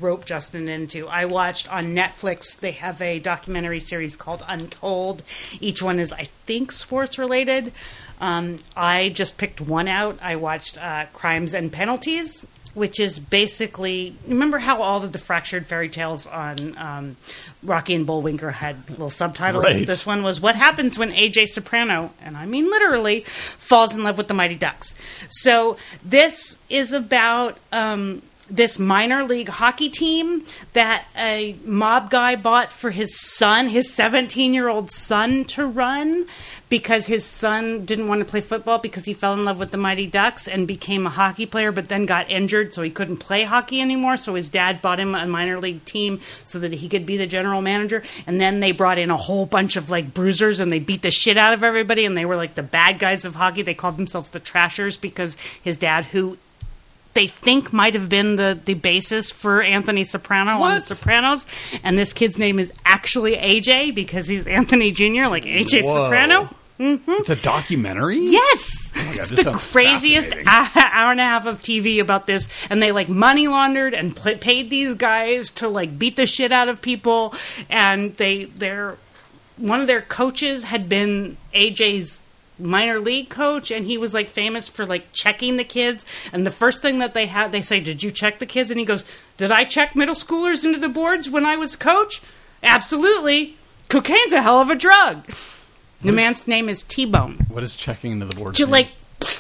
[0.00, 1.08] rope Justin into.
[1.08, 2.58] I watched on Netflix.
[2.58, 5.22] They have a documentary series called Untold.
[5.60, 7.72] Each one is I think sports related.
[8.20, 10.18] Um, I just picked one out.
[10.22, 12.46] I watched uh, Crimes and Penalties.
[12.72, 17.16] Which is basically remember how all of the fractured fairy tales on um,
[17.64, 19.64] Rocky and Bullwinkle had little subtitles.
[19.64, 19.84] Right.
[19.84, 24.16] This one was what happens when AJ Soprano, and I mean literally, falls in love
[24.16, 24.94] with the Mighty Ducks.
[25.30, 32.72] So this is about um, this minor league hockey team that a mob guy bought
[32.72, 36.26] for his son, his 17 year old son, to run
[36.70, 39.76] because his son didn't want to play football because he fell in love with the
[39.76, 43.42] Mighty Ducks and became a hockey player, but then got injured, so he couldn't play
[43.42, 44.16] hockey anymore.
[44.16, 47.26] So his dad bought him a minor league team so that he could be the
[47.26, 48.04] general manager.
[48.26, 51.10] And then they brought in a whole bunch of like bruisers and they beat the
[51.10, 52.04] shit out of everybody.
[52.04, 53.62] And they were like the bad guys of hockey.
[53.62, 56.38] They called themselves the Trashers because his dad, who
[57.14, 61.46] they think might have been the, the basis for Anthony Soprano on The Sopranos.
[61.82, 66.04] And this kid's name is actually AJ because he's Anthony Jr., like AJ Whoa.
[66.04, 66.50] Soprano.
[66.78, 67.10] Mm-hmm.
[67.10, 68.20] It's a documentary?
[68.20, 72.82] Yes, Oh God, it's the craziest hour and a half of TV about this, and
[72.82, 76.68] they like money laundered and pl- paid these guys to like beat the shit out
[76.68, 77.34] of people,
[77.68, 78.96] and they they're
[79.58, 82.22] one of their coaches had been AJ's
[82.60, 86.50] minor league coach and he was like famous for like checking the kids and the
[86.50, 89.04] first thing that they had they say did you check the kids and he goes
[89.36, 92.20] did i check middle schoolers into the boards when i was coach
[92.62, 93.56] absolutely
[93.88, 95.26] cocaine's a hell of a drug
[96.02, 98.72] the is- man's name is t-bone What is checking into the boards to mean?
[98.72, 98.88] like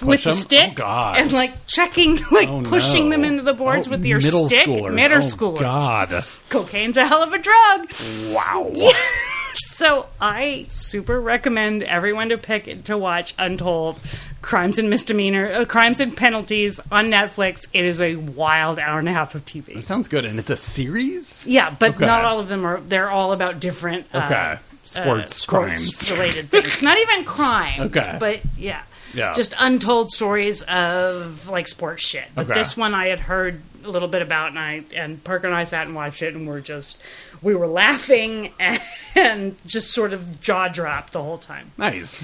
[0.02, 0.32] with the them?
[0.32, 1.20] Oh, stick Oh, God.
[1.20, 3.10] and like checking like Oh, pushing no.
[3.16, 4.94] them into the boards Oh, with your middle stick schoolers.
[4.94, 6.24] middle oh, schoolers God.
[6.50, 7.90] cocaine's a hell of a drug
[8.34, 8.72] Wow.
[9.54, 13.98] so i super recommend everyone to pick to watch untold
[14.42, 19.08] crimes and misdemeanor uh, crimes and penalties on netflix it is a wild hour and
[19.08, 20.24] a half of tv That sounds good.
[20.24, 21.44] And it's a series?
[21.46, 22.06] yeah but Okay.
[22.06, 24.58] not all of them are they're all about different uh, Okay.
[24.84, 26.10] Sports crimes.
[26.10, 28.16] related things not even crimes Okay.
[28.18, 28.82] but yeah
[29.14, 29.32] Yeah.
[29.34, 32.24] just untold stories of like sports shit.
[32.34, 32.54] But Okay.
[32.60, 35.64] this one I had heard a little bit about, and I and Parker and I
[35.64, 37.00] sat and watched it, and we're just
[37.42, 41.72] we were laughing and, just sort of jaw dropped the whole time.
[41.78, 42.22] Nice.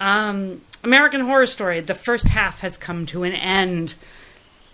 [0.00, 1.80] Um, American Horror Story.
[1.80, 3.94] The first half has come to an end.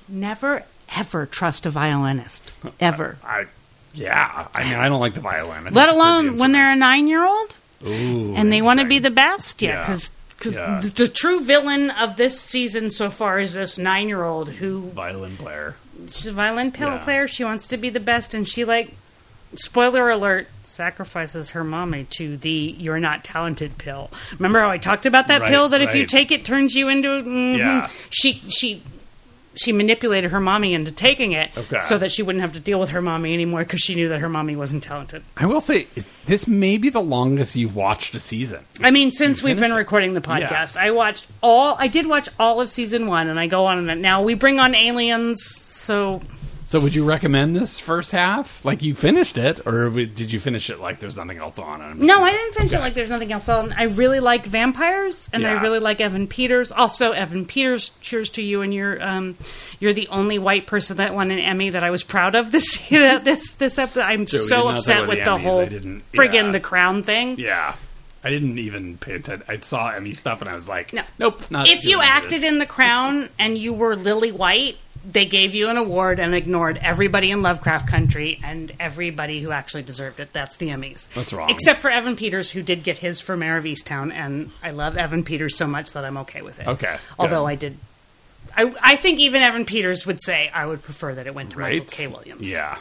[0.09, 0.65] never
[0.97, 2.51] ever trust a violinist
[2.81, 3.17] ever.
[3.25, 3.47] I,
[3.95, 4.49] yeah.
[4.55, 5.73] I mean, I don't like the violin.
[5.73, 9.11] Let alone pretty when they're a nine year old and they want to be the
[9.11, 9.63] best.
[9.63, 9.81] Yeah, Yeah.
[9.81, 10.13] because.
[10.45, 10.81] Yeah.
[10.83, 15.77] the, the true villain of this season so far is this nine-year-old who violin player.
[16.09, 16.99] she's a violin pill Yeah.
[16.99, 17.29] player.
[17.29, 18.93] She wants to be the best, and she like,
[19.55, 24.11] spoiler alert, sacrifices her mommy to the "you're not talented" pill.
[24.39, 26.89] Remember how I talked about that Right, pill that if you take it turns you
[26.89, 27.09] into?
[27.09, 27.59] mhm.
[27.59, 27.89] Yeah.
[28.11, 28.83] She she
[29.55, 31.79] she manipulated her mommy into taking it Okay.
[31.83, 34.19] so that she wouldn't have to deal with her mommy anymore because she knew that
[34.21, 35.23] her mommy wasn't talented.
[35.37, 35.89] I will say
[36.25, 38.61] this may be the longest you've watched a season.
[38.83, 40.77] I mean, since we've been recording the podcast, Yes.
[40.79, 41.77] I watched all.
[41.79, 44.59] I did watch all of season one, and I go on and now we bring
[44.59, 45.45] on aliens.
[45.45, 46.23] So
[46.65, 48.65] So, would you recommend this first half?
[48.65, 51.83] Like you finished it, or did you finish it like there's nothing else on?
[51.83, 53.73] I'm no, I didn't finish it like there's nothing else on.
[53.73, 56.73] I really like vampires, and I really like Evan Peters.
[56.73, 57.91] Also, Evan Peters.
[58.01, 59.37] Cheers to you, and you're um,
[59.81, 62.77] you're the only white person that won an Emmy that I was proud of this
[62.89, 64.03] this this episode.
[64.03, 65.41] I'm so upset with the Emmys.
[65.43, 66.51] whole friggin' yeah.
[66.53, 67.39] the crown thing.
[67.39, 67.75] Yeah,
[68.25, 69.45] I didn't even pay attention.
[69.49, 71.03] I saw Emmy stuff, and I was like, No.
[71.19, 71.69] nope, not.
[71.69, 75.77] if you acted in The Crown and you were Lily White, they gave you an
[75.77, 80.33] award and ignored everybody in Lovecraft Country and everybody who actually deserved it.
[80.33, 81.09] That's the Emmys.
[81.15, 81.51] That's wrong.
[81.51, 84.97] Except for Evan Peters, who did get his for Mare of Easttown, and I love
[84.97, 86.69] Evan Peters so much that I'm okay with it.
[86.69, 87.47] Okay, Although.
[87.47, 87.77] I did.
[88.57, 91.59] I, I think even Evan Peters would say I would prefer that it went to
[91.59, 92.07] right, Michael K.
[92.07, 92.51] Williams.
[92.51, 92.79] Yeah,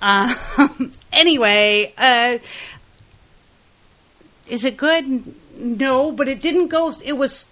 [1.12, 2.38] Anyway, uh,
[4.48, 5.34] is it good?
[5.56, 6.92] No, but it didn't go.
[7.04, 7.46] It was.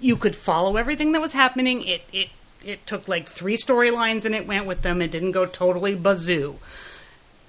[0.00, 1.82] You could follow everything that was happening.
[1.86, 2.28] It it
[2.66, 5.02] it took like three storylines and it went with them.
[5.02, 6.56] It didn't go totally bazoo.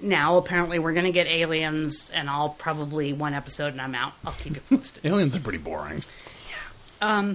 [0.00, 4.12] Now apparently we're going to get aliens, and I'll probably one episode and I'm out.
[4.26, 5.06] I'll keep you posted.
[5.10, 6.00] aliens are pretty boring.
[7.00, 7.34] Yeah.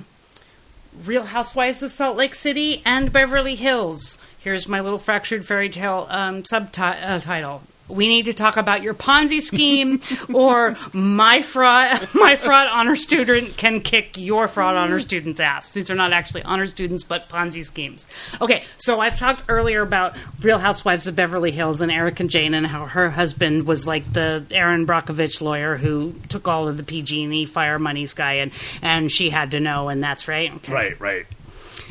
[1.06, 4.22] Real Housewives of Salt Lake City and Beverly Hills.
[4.38, 7.64] Here's my little fractured fairy tale um, subtitle.
[7.92, 10.00] We need to talk about your Ponzi scheme,
[10.34, 12.10] or my fraud.
[12.14, 15.72] My fraud honor student can kick your fraud honor student's ass.
[15.72, 18.06] These are not actually honor students, but Ponzi schemes.
[18.40, 22.68] Okay, so I've talked earlier about Real Housewives of Beverly Hills and Erika Jayne, and
[22.68, 27.46] how her husband was like the Erin Brockovich lawyer who took all of the PG&E
[27.46, 28.52] fire monies guy, and
[28.82, 30.54] and she had to know, and that's right.
[30.56, 30.74] Okay.
[30.74, 31.26] Right, right.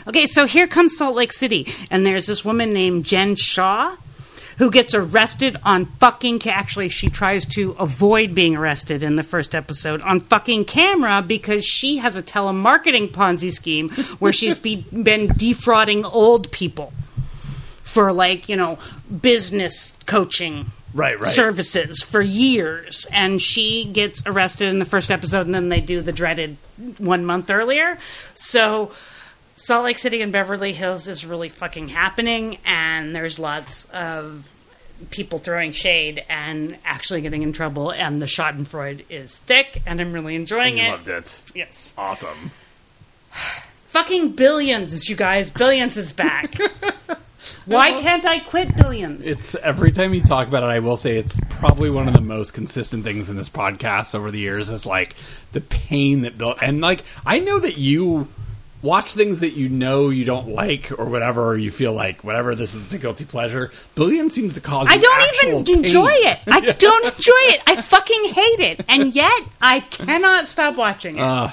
[0.07, 3.97] Okay, so here comes Salt Lake City, and there's this woman named Jen Shah
[4.61, 6.39] who gets arrested on fucking.
[6.39, 11.23] Ca- Actually, she tries to avoid being arrested in the first episode on fucking camera
[11.23, 16.93] because she has a telemarketing Ponzi scheme where she's be, been defrauding old people
[17.83, 18.79] for like you know
[19.21, 21.31] business coaching Right, right.
[21.33, 26.01] services for years and she gets arrested in the first episode and then they do
[26.01, 26.57] the dreaded
[26.99, 27.97] one month earlier
[28.35, 28.91] so
[29.61, 34.49] salt lake city and beverly hills is really fucking happening and there's lots of
[35.11, 40.13] people throwing shade and actually getting in trouble and the schadenfreude is thick and i'm
[40.13, 40.89] really enjoying You it.
[40.91, 41.41] loved it.
[41.55, 41.93] yes.
[41.99, 42.51] Awesome.
[43.87, 45.51] fucking billions you guys.
[45.51, 46.55] Billions is back.
[47.65, 49.27] Why can't i quit billions?
[49.27, 52.21] It's every time you talk about it, I will say it's probably one of the
[52.21, 55.17] most consistent things in this podcast over the years is like
[55.53, 58.29] the pain that built and like I know that you
[58.83, 62.55] watch things that you know you don't like or whatever or you feel like whatever
[62.55, 63.71] this is the guilty pleasure.
[63.95, 66.27] Billion seems to cause I don't even enjoy pain.
[66.33, 66.45] it.
[66.49, 66.73] I Yeah.
[66.73, 67.61] don't enjoy it.
[67.67, 68.85] I fucking hate it.
[68.89, 71.23] And yet, I cannot stop watching it.
[71.23, 71.51] Uh,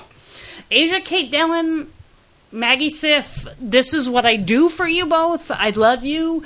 [0.72, 1.90] Asia Kate Dillon,
[2.52, 5.50] Maggie Siff, this is what I do for you both.
[5.52, 6.44] I love you.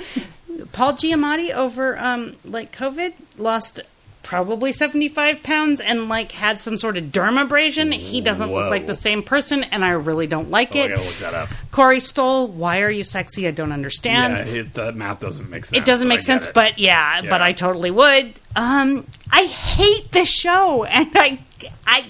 [0.72, 3.80] Paul Giamatti over um, like COVID lost
[4.22, 7.92] probably 75 pounds and like had some sort of dermabrasion.
[7.92, 8.62] He doesn't Whoa.
[8.62, 10.88] look like the same person and I really don't like oh, I it.
[10.90, 11.48] gotta look that up.
[11.70, 13.46] Corey Stoll, why are you sexy?
[13.46, 15.78] I don't understand yeah, it, the math doesn't make sense.
[15.78, 16.54] it doesn't make sense, it.
[16.54, 18.34] but yeah, but I totally would.
[18.54, 21.38] Um, I hate this show, and I,
[21.86, 22.04] I,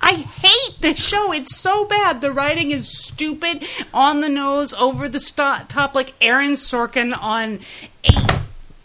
[0.00, 1.32] I hate this show.
[1.32, 2.20] It's so bad.
[2.20, 7.60] The writing is stupid, on the nose, over the sto- top, like Aaron Sorkin on
[8.04, 8.40] a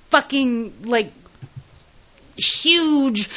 [0.09, 1.11] fucking like
[2.39, 3.30] huge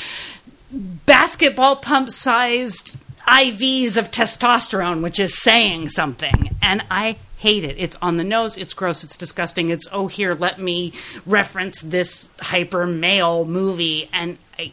[0.73, 6.57] basketball pump sized IVs of testosterone, which is saying something.
[6.63, 7.77] And I hate it.
[7.79, 9.69] It's on the nose, it's gross, it's disgusting.
[9.69, 10.93] It's, oh, here, let me
[11.27, 14.09] reference this hyper male movie.
[14.13, 14.73] And I,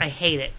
[0.00, 0.52] I hate it.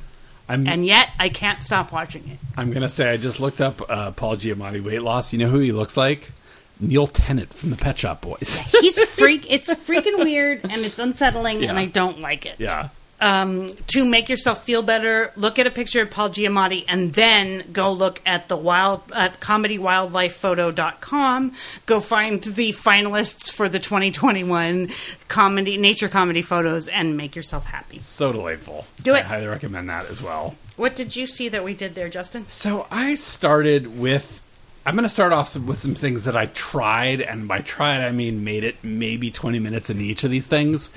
[0.48, 2.38] I'm, And yet, I can't stop watching it.
[2.56, 5.34] I'm gonna say I just looked up uh, Paul Giamatti weight loss.
[5.34, 6.32] You know who he looks like?
[6.80, 8.60] Neil Tennant from the Pet Shop Boys.
[8.82, 9.46] He's freak.
[9.52, 12.56] It's freaking weird and it's unsettling, and I don't like it.
[12.60, 12.90] yeah,
[13.22, 17.64] um, to make yourself feel better, look at a picture of Paul Giamatti and then
[17.72, 21.54] go look at the wild at comedywildlifephoto.com.
[21.86, 24.90] Go find the finalists for the 2021
[25.28, 28.00] comedy nature comedy photos and make yourself happy.
[28.00, 28.86] So delightful.
[29.02, 29.20] Do it.
[29.20, 30.56] I highly recommend that as well.
[30.76, 32.46] What did you see that we did there, Justin?
[32.50, 34.42] So I started with.
[34.88, 38.12] I'm going to start off with some things that I tried, and by tried I
[38.12, 40.92] mean made it maybe 20 minutes in each of these things.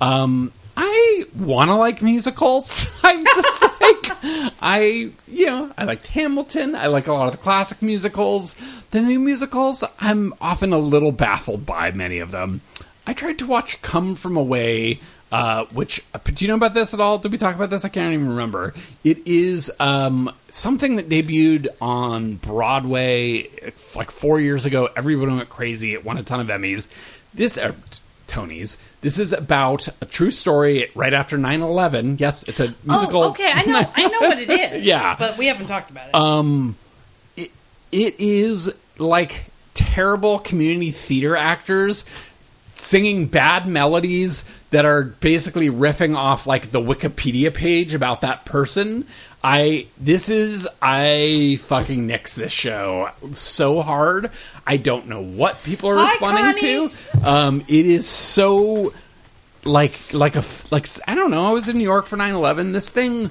[0.00, 2.88] Um, I want to like musicals.
[3.02, 6.76] I'm just like I, you know, I liked Hamilton.
[6.76, 8.54] I like a lot of the classic musicals.
[8.92, 12.60] The new musicals, I'm often a little baffled by many of them.
[13.08, 15.00] I tried to watch Come From Away,
[15.32, 17.16] uh, which uh, do you know about this at all?
[17.16, 17.86] Did we talk about this?
[17.86, 18.74] I can't even remember.
[19.02, 23.48] It is um, something that debuted on Broadway
[23.96, 24.90] like four years ago.
[24.94, 25.94] Everyone went crazy.
[25.94, 26.86] It won a ton of Emmys.
[27.32, 27.72] This uh,
[28.26, 28.76] Tonys.
[29.00, 32.20] This is about a true story right after 9-11.
[32.20, 33.24] Yes, it's a musical.
[33.24, 33.50] Oh, okay.
[33.52, 33.90] I know.
[33.94, 34.82] I know what it is.
[34.82, 35.16] Yeah.
[35.18, 36.08] but we haven't talked about
[37.36, 37.42] it.
[37.42, 37.50] it,
[37.90, 42.04] it is like terrible community theater actors
[42.74, 49.06] singing bad melodies that are basically riffing off like the Wikipedia page about that person.
[49.44, 54.30] I this is I fucking nix this show so hard.
[54.66, 56.90] I don't know what people are Hi, responding to.
[57.28, 58.92] Um, it is so
[59.64, 61.46] like like a like I don't know.
[61.46, 62.72] I was in New York for 9/11.
[62.72, 63.30] This thing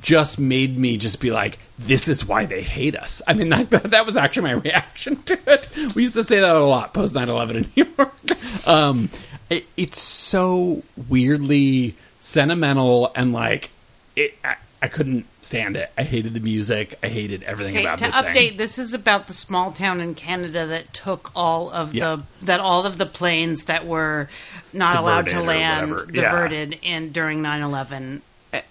[0.00, 3.20] just made me just be like, this is why they hate us.
[3.26, 5.68] I mean, that, that was actually my reaction to it.
[5.94, 8.66] We used to say that a lot post 9 11 in New York.
[8.66, 9.10] Um,
[9.52, 13.70] it, it's so weirdly sentimental and like,
[14.16, 15.90] it, I, I couldn't stand it.
[15.96, 16.98] I hated the music.
[17.02, 18.56] I hated everything Okay, about to this update, thing.
[18.56, 22.16] this is about the small town in Canada that took all of Yeah.
[22.40, 24.28] the that all of the planes that were
[24.72, 26.22] not allowed to land yeah.
[26.22, 28.22] diverted in during 9/11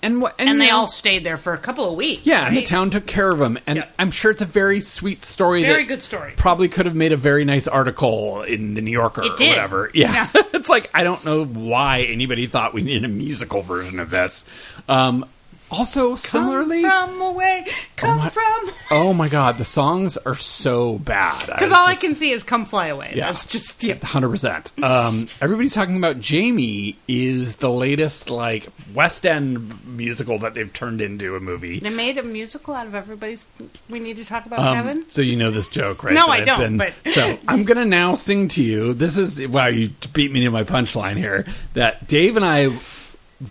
[0.03, 2.25] And, what, and, and they all stayed there for a couple of weeks.
[2.25, 3.57] Yeah, and the town took care of them.
[3.65, 3.85] and Yeah.
[3.97, 5.63] I'm sure it's a very sweet story.
[5.63, 6.33] Very that good story.
[6.37, 9.89] Probably could have made a very nice article in the New Yorker It or whatever.
[9.93, 10.41] Yeah, Yeah.
[10.53, 14.45] it's like I don't know why anybody thought we needed a musical version of this.
[14.87, 15.25] Um,
[15.71, 18.69] also, similarly, come from away, come my- from.
[18.91, 21.45] oh my god, the songs are so bad.
[21.47, 23.27] Because all I can see is "Come Fly Away." Yeah.
[23.31, 23.95] That's just yeah.
[24.03, 24.71] Hundred percent.
[24.83, 31.01] Um, everybody's talking about Jamie is the latest like West End musical that they've turned
[31.01, 31.79] into a movie.
[31.79, 33.47] They made a musical out of everybody's.
[33.89, 35.09] We need to talk about Um, Kevin.
[35.09, 36.13] So you know this joke, right?
[36.13, 38.93] No, I I've don't, but- so I'm gonna now sing to you.
[38.93, 41.45] This is wow, you beat me to my punchline here.
[41.73, 42.69] That Dave and I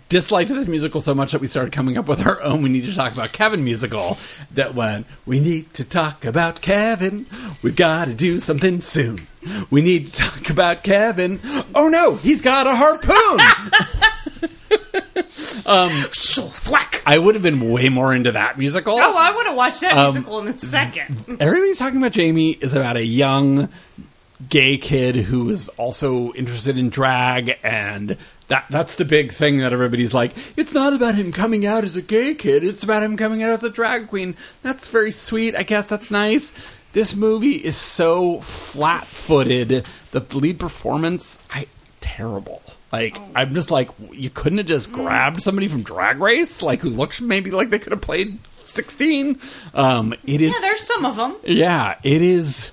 [0.09, 2.61] disliked this musical so much that we started coming up with our own.
[2.61, 4.17] We need to talk about Kevin musical.
[4.51, 5.05] That went.
[5.25, 7.25] We need to talk about Kevin.
[7.61, 9.19] We've got to do something soon.
[9.69, 11.39] We need to talk about Kevin.
[11.75, 13.39] Oh no, he's got a harpoon.
[14.91, 17.01] So thwack.
[17.05, 18.93] I would have been way more into that musical.
[18.97, 21.37] Oh, I would have watched that Um, musical in a second.
[21.39, 23.69] Everybody's talking about Jamie is about a young
[24.49, 28.17] gay kid who is also interested in drag and
[28.51, 31.95] that that's the big thing that everybody's like it's not about him coming out as
[31.95, 32.63] a gay kid.
[32.65, 34.35] It's about him coming out as a drag queen.
[34.61, 35.55] That's very sweet.
[35.55, 36.51] I guess that's nice.
[36.93, 39.87] This movie is so flat-footed.
[40.11, 41.65] The lead performance i
[42.01, 42.61] terrible.
[42.91, 46.61] Like i'm just like you couldn't have just grabbed somebody from drag race?
[46.61, 49.39] Like who looks maybe like they could have played 16
[49.73, 51.37] um it is Yeah, there's some of them.
[51.45, 52.71] yeah, it is.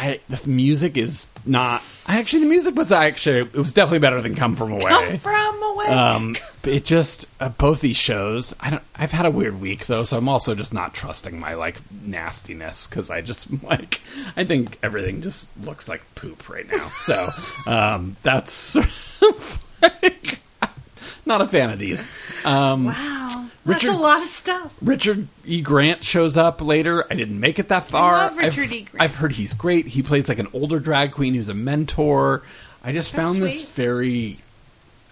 [0.00, 1.82] I the music is not.
[2.06, 5.62] Actually, the music was actually it was definitely better than "Come From Away." Come from
[5.62, 5.86] away.
[5.88, 8.54] um, it just uh, both these shows.
[8.60, 8.82] I don't.
[8.96, 12.86] I've had a weird week though, so I'm also just not trusting my like nastiness
[12.86, 14.00] because I just like
[14.36, 16.86] I think everything just looks like poop right now.
[17.02, 17.28] So
[17.66, 18.86] um, that's sort
[19.22, 20.40] of like,
[21.26, 22.06] not a fan of these.
[22.46, 24.72] Um, wow, Richard- that's a lot of stuff.
[24.80, 25.60] Richard E.
[25.60, 27.04] Grant shows up later.
[27.10, 28.12] I didn't make it that far.
[28.12, 28.82] love Richard I've, E.
[28.82, 29.02] Grant.
[29.02, 29.88] I've heard he's great.
[29.88, 32.42] He plays like an older drag queen who's a mentor.
[32.82, 34.38] I just That's found this very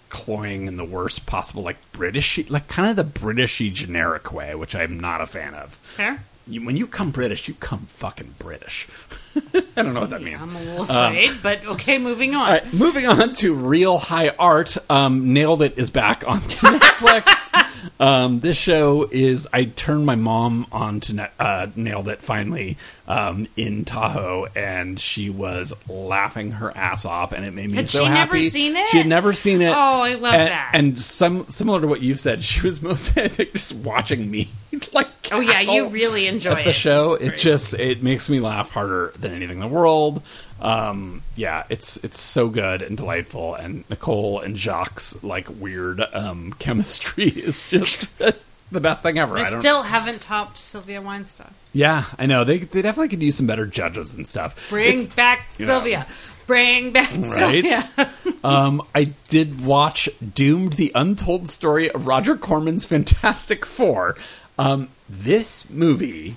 [0.08, 4.74] cloying in the worst possible, like British, like kind of the Britishy generic way, which
[4.74, 5.74] I'm not a fan of.
[5.74, 6.24] Fair.
[6.46, 8.88] You, when you come British, you come fucking British.
[9.76, 10.40] I don't know what that means.
[10.42, 12.48] I'm a little afraid, but okay, moving on.
[12.48, 14.76] Right, moving on to Real High Art.
[14.90, 18.00] Um, Nailed It is back on Netflix.
[18.00, 22.76] um, this show is I turned my mom on to net, uh, Nailed It finally
[23.06, 27.88] um, in Tahoe, and she was laughing her ass off, and it made me Had
[27.88, 28.48] so she never happy.
[28.48, 28.88] seen it?
[28.88, 29.70] She had never seen it.
[29.70, 30.70] Oh, I love and, that.
[30.74, 34.48] And some similar to what you've said, she was mostly I think just watching me
[34.92, 37.14] like Oh yeah, you really enjoy the show.
[37.14, 40.22] It just it makes me laugh harder than anything in the world.
[40.60, 46.52] Um, yeah, it's it's so good and delightful, and Nicole and Jacques like weird um,
[46.58, 48.06] chemistry is just
[48.72, 49.34] the best thing ever.
[49.34, 51.52] They I don't, still haven't topped Sylvia Weinstein.
[51.72, 54.68] yeah, I know they they definitely could use some better judges and stuff.
[54.70, 55.74] Bring It's- back you know.
[55.74, 56.06] Sylvia.
[56.46, 57.62] Bring back Right?
[57.62, 58.10] Sylvia.
[58.44, 64.16] um, I did watch Doomed: The Untold Story of Roger Corman's Fantastic Four.
[64.58, 66.36] Um, this movie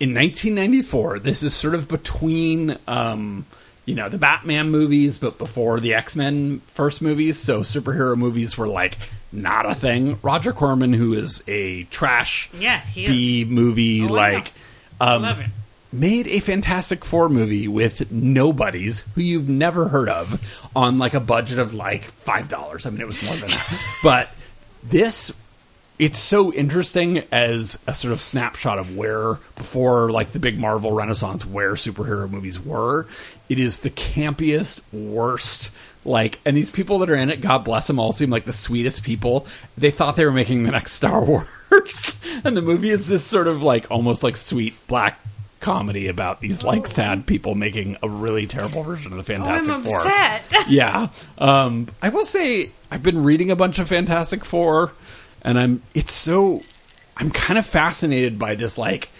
[0.00, 1.18] in 1994.
[1.20, 3.46] This is sort of between, um,
[3.84, 7.38] you know, the Batman movies, but before the X Men first movies.
[7.38, 8.98] So superhero movies were like
[9.32, 10.18] not a thing.
[10.22, 13.10] Roger Corman, who is a trash Yes, he is.
[13.10, 14.52] B movie, Oh, like.
[15.00, 15.44] Um,
[15.92, 20.40] made a Fantastic Four movie with nobodies who you've never heard of
[20.76, 22.86] on like a budget of like five dollars.
[22.86, 24.30] I mean, it was more than that, but
[24.84, 25.32] this
[26.02, 30.90] it's so interesting as a sort of snapshot of where before like the big Marvel
[30.90, 33.06] Renaissance where superhero movies were.
[33.48, 35.70] It is the campiest, worst.
[36.04, 38.52] Like, and these people that are in it, God bless them all, seem like the
[38.52, 39.46] sweetest people.
[39.78, 43.46] They thought they were making the next Star Wars, and the movie is this sort
[43.46, 45.20] of like almost like sweet black
[45.60, 49.72] comedy about these like sad people making a really terrible version of the Oh, Fantastic
[49.72, 50.42] I'm Four upset.
[50.68, 51.10] yeah.
[51.38, 54.92] Um, I will say I've been reading a bunch of Fantastic Four,
[55.42, 56.62] and I'm it's so
[57.16, 59.10] I'm kind of fascinated by this like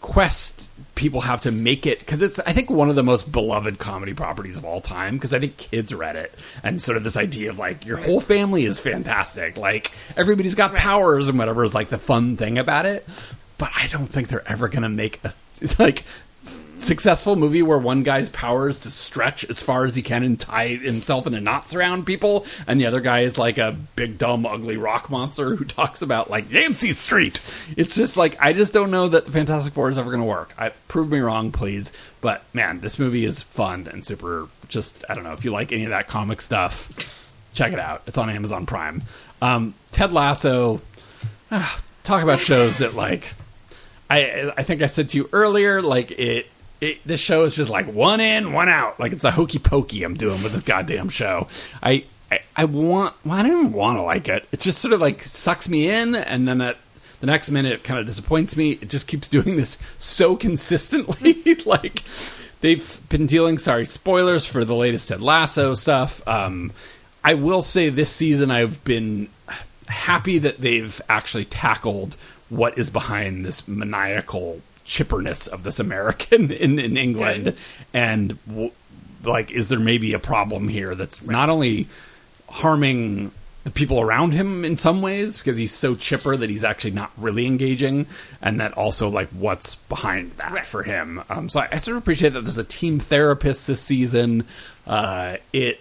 [0.00, 3.78] quest people have to make it because it's I think one of the most beloved
[3.78, 6.34] comedy properties of all time because I think kids read it.
[6.62, 9.56] And sort of this idea of like your whole family is fantastic.
[9.56, 13.08] Like everybody's got powers and whatever is like the fun thing about it.
[13.58, 15.32] But I don't think they're ever gonna make a
[15.78, 16.04] like
[16.78, 20.38] successful movie where one guy's power is to stretch as far as he can and
[20.38, 24.46] tie himself into knots around people, and the other guy is like a big, dumb,
[24.46, 27.40] ugly rock monster who talks about like Yancey Street.
[27.76, 30.28] It's just like I just don't know that the Fantastic Four is ever going to
[30.28, 30.54] work.
[30.58, 31.92] I prove me wrong, please.
[32.20, 34.48] But man, this movie is fun and super.
[34.68, 37.24] Just I don't know if you like any of that comic stuff,
[37.54, 38.02] check it out.
[38.06, 39.02] It's on Amazon Prime.
[39.40, 40.80] Um, Ted Lasso.
[41.50, 43.32] ah, talk about shows that like
[44.10, 46.46] I I think I said to you earlier, like it,
[46.80, 48.98] it this show is just like one in, one out.
[49.00, 51.48] Like it's a hokey pokey I'm doing with this goddamn show.
[51.82, 54.46] I I, I want well, I don't even want to like it.
[54.52, 56.76] It just sort of like sucks me in, and then at
[57.20, 58.72] the next minute it kind of disappoints me.
[58.72, 61.56] It just keeps doing this so consistently.
[61.66, 62.02] like
[62.60, 63.58] they've been dealing.
[63.58, 66.26] Sorry, spoilers for the latest Ted Lasso stuff.
[66.28, 66.72] Um,
[67.24, 69.28] I will say this season I've been
[69.86, 72.16] happy that they've actually tackled
[72.48, 77.56] what is behind this maniacal chipperness of this American in, in England, Good.
[77.94, 78.72] and w-
[79.22, 81.86] like, is there maybe a problem here that's not only
[82.48, 83.30] harming
[83.64, 87.10] the people around him in some ways because he's so chipper that he's actually not
[87.18, 88.06] really engaging,
[88.40, 90.66] and that also like what's behind that Right.
[90.66, 91.22] for him.
[91.28, 94.46] Um, so I, I sort of appreciate that there's a team therapist this season.
[94.86, 95.80] Uh, it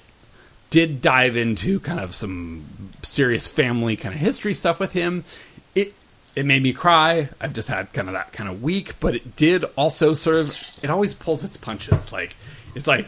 [0.69, 2.65] did dive into kind of some
[3.03, 5.23] serious family kind of history stuff with him.
[6.37, 7.29] It made me cry.
[7.41, 10.79] I've just had kind of that kind of week, but it did also sort of
[10.83, 12.13] it always pulls its punches.
[12.13, 12.35] Like
[12.75, 13.07] it's like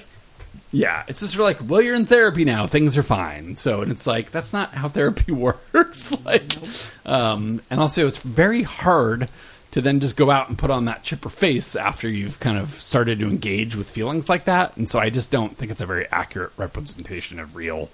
[0.72, 3.58] yeah, it's just like, well, you're in therapy now, things are fine.
[3.58, 6.16] So, and it's like that's not how therapy works.
[6.26, 6.58] like,
[7.06, 9.30] um, and also it's very hard
[9.72, 12.72] to then just go out and put on that chipper face after you've kind of
[12.72, 14.76] started to engage with feelings like that.
[14.78, 17.90] And so, I just don't think it's a very accurate representation of real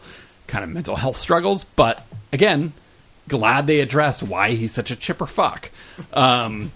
[0.47, 1.63] kind of mental health struggles.
[1.63, 2.73] But again,
[3.27, 5.69] glad they addressed why he's such a chipper fuck.
[6.13, 6.71] Um,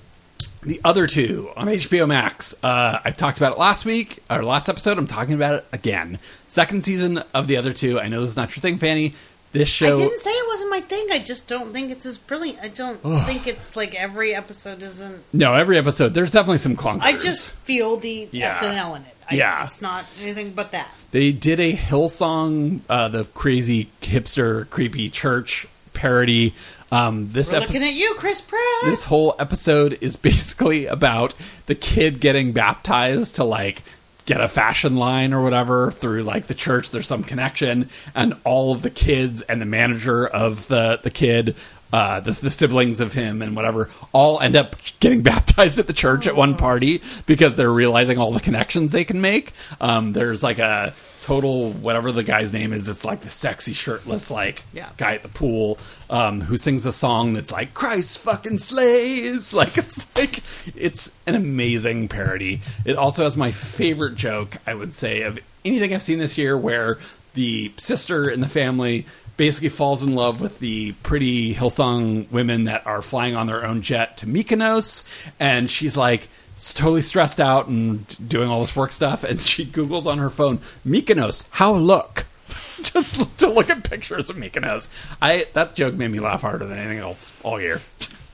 [0.61, 2.53] the other two on HBO Max.
[2.63, 4.97] Uh, I talked about it last week, or last episode.
[4.97, 6.19] I'm talking about it again.
[6.47, 7.99] Second season of the other two.
[7.99, 9.13] I know this is not your thing, Fanny.
[9.51, 9.87] This show.
[9.87, 11.07] I didn't say it wasn't my thing.
[11.11, 12.59] I just don't think it's as brilliant.
[12.61, 15.23] I don't think it's like every episode isn't.
[15.33, 16.13] No, every episode.
[16.13, 17.01] There's definitely some clunkers.
[17.01, 18.59] I just feel the Yeah.
[18.59, 19.15] SNL in it.
[19.27, 19.63] I, Yeah.
[19.65, 20.89] It's not anything but that.
[21.11, 25.65] They did a Hillsong, uh, the crazy hipster, creepy church
[25.99, 26.53] parody.
[26.91, 27.73] Um, this We're episode.
[27.73, 28.61] looking at you, Chris Pratt.
[28.85, 31.33] this whole episode is basically about
[31.67, 33.83] the kid getting baptized to like
[34.25, 38.71] get a fashion line or whatever through like the church there's some connection and all
[38.71, 41.55] of the kids and the manager of the the kid
[41.91, 45.93] uh, the, the siblings of him and whatever all end up getting baptized at the
[45.93, 49.53] church at one party because they're realizing all the connections they can make.
[49.81, 52.87] Um, there's like a total whatever the guy's name is.
[52.87, 54.89] It's like the sexy shirtless like Yeah.
[54.97, 55.77] guy at the pool
[56.09, 59.53] um, who sings a song that's like Christ fucking slays.
[59.59, 60.41] Like it's like
[60.75, 62.61] it's an amazing parody.
[62.85, 66.57] It also has my favorite joke I would say of anything I've seen this year,
[66.57, 66.97] where
[67.33, 69.05] the sister in the family
[69.39, 73.81] basically falls in love with the pretty Hillsong women that are flying on their own
[73.81, 75.07] jet to Mykonos,
[75.39, 76.27] and she's like
[76.73, 80.59] totally stressed out and doing all this work stuff, and she Google's on her phone
[80.85, 82.25] Mykonos, how look.
[82.49, 84.89] Just to look at pictures of Mykonos.
[85.21, 87.79] I that joke made me laugh harder than anything else all year.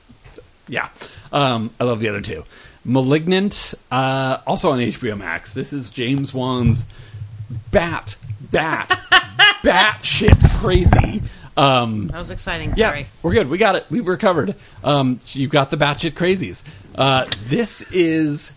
[0.67, 0.89] yeah,
[1.31, 2.45] um, I love the other two.
[2.83, 5.53] Malignant, uh, also on HBO Max.
[5.53, 6.85] This is James Wan's
[7.69, 8.15] bat,
[8.51, 8.99] bat,
[9.65, 11.21] bat shit crazy.
[11.57, 12.73] Um, That was exciting.
[12.75, 13.07] yeah, Sorry.
[13.23, 13.49] we're good.
[13.49, 13.85] We got it.
[13.89, 14.55] We recovered.
[14.83, 16.63] Um, you got the batshit crazies.
[16.93, 18.51] Uh, this is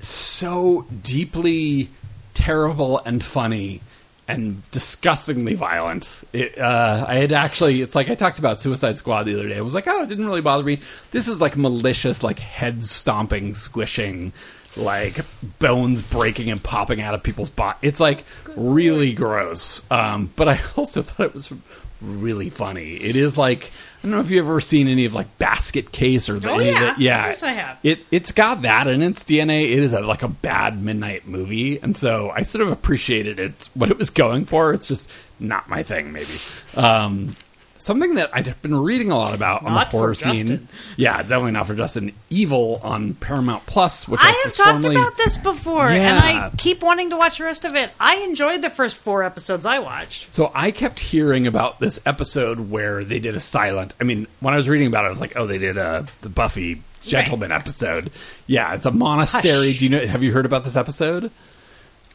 [0.00, 1.88] so deeply
[2.34, 3.80] terrible and funny
[4.28, 6.22] and disgustingly violent.
[6.34, 9.56] It, uh, I had actually, it's like I talked about Suicide Squad the other day.
[9.56, 10.80] I was like, oh, it didn't really bother me.
[11.12, 14.32] This is like malicious, like head stomping, squishing,
[14.78, 15.18] like
[15.58, 17.78] bones breaking and popping out of people's body.
[17.82, 18.24] It's like
[18.56, 19.82] really gross.
[19.90, 21.52] Um, but I also thought it was
[22.00, 22.94] really funny.
[22.94, 23.64] It is like
[23.98, 26.58] I don't know if you've ever seen any of like Basket Case or the, Oh,
[26.60, 26.94] any of yeah.
[26.94, 27.18] the- yeah.
[27.18, 27.78] Of course I have.
[27.82, 29.64] It it's got that in its DNA.
[29.72, 33.68] It is a, like a bad midnight movie, and so I sort of appreciated it
[33.74, 34.72] what it was going for.
[34.72, 35.10] It's just
[35.40, 36.30] not my thing, maybe.
[36.76, 37.34] Um,
[37.78, 40.46] something that I've been reading a lot about on Not the horror for scene.
[40.46, 40.68] Justin.
[40.96, 42.12] Yeah, definitely not for Justin.
[42.30, 46.82] Evil on Paramount Plus, which I have talked formerly- about this before, and I keep
[46.82, 47.90] wanting to watch the rest of it.
[47.98, 50.34] I enjoyed the first four episodes I watched.
[50.34, 53.94] So I kept hearing about this episode where they did a silent.
[54.00, 56.06] I mean, when I was reading about it, I was like, "Oh, they did a
[56.22, 58.10] the Buffy Gentleman episode."
[58.46, 59.68] Yeah, it's a monastery.
[59.70, 59.78] Hush.
[59.78, 60.06] Do you know?
[60.06, 61.30] Have you heard about this episode?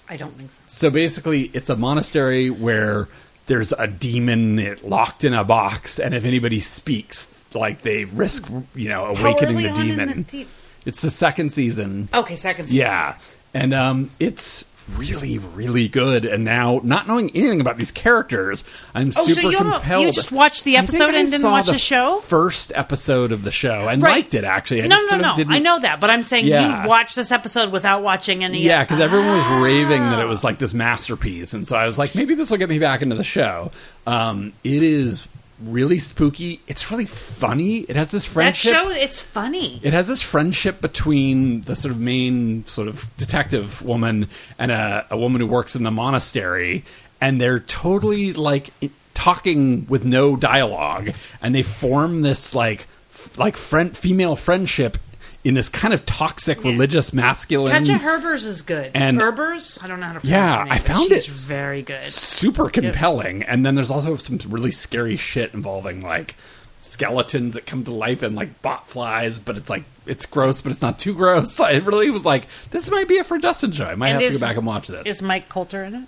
[0.09, 0.59] I don't think so.
[0.67, 3.07] So basically, it's a monastery where
[3.47, 8.89] there's a demon locked in a box, and if anybody speaks, like they risk, you
[8.89, 10.25] know, awakening the demon.
[10.31, 10.47] the-
[10.85, 12.09] it's the second season.
[12.13, 12.77] Okay, second season.
[12.79, 13.17] Yeah,
[13.53, 16.25] and um, it's really, really good.
[16.25, 18.63] And now, not knowing anything about these characters,
[18.93, 20.05] I'm Oh, so super you don't- compelled.
[20.05, 22.19] you just watched the I episode I and didn't saw watch the the show?
[22.25, 24.11] First episode of the show and Right.
[24.17, 24.83] liked it actually.
[24.83, 25.33] I No, no, no.
[25.35, 26.83] didn't- I know that, but I'm saying Yeah.
[26.83, 28.61] you watched this episode without watching any.
[28.61, 30.29] Yeah, because everyone was raving that it Ah.
[30.29, 33.01] was like this masterpiece, and so I was like, maybe this will get me back
[33.01, 33.71] into the show.
[34.05, 35.27] Um, it is
[35.61, 36.61] really spooky.
[36.67, 37.79] It's really funny.
[37.81, 38.73] It has this that friendship.
[38.73, 38.89] show.
[38.89, 39.79] It's funny.
[39.83, 44.27] It has this friendship between the sort of main sort of detective woman
[44.57, 46.83] and a, a woman who works in the monastery,
[47.21, 48.71] and they're totally like
[49.13, 54.97] talking with no dialogue, and they form this like f- like friend female friendship
[55.43, 58.91] in this kind of toxic religious masculine Katja Herbers is good.
[58.93, 61.27] And- Herbers, I don't know how to pronounce Yeah, her name, I but found she's
[61.27, 62.01] it very good.
[62.01, 63.43] super compelling.
[63.43, 66.35] And then there's also some really scary shit involving like
[66.81, 70.71] skeletons that come to life and like bot flies, but it's like it's gross, but
[70.71, 71.59] it's not too gross.
[71.61, 73.85] I really was like, this might be a for Justin show.
[73.85, 75.05] I might have to is- go back and watch this.
[75.07, 76.07] Is Mike Colter in it?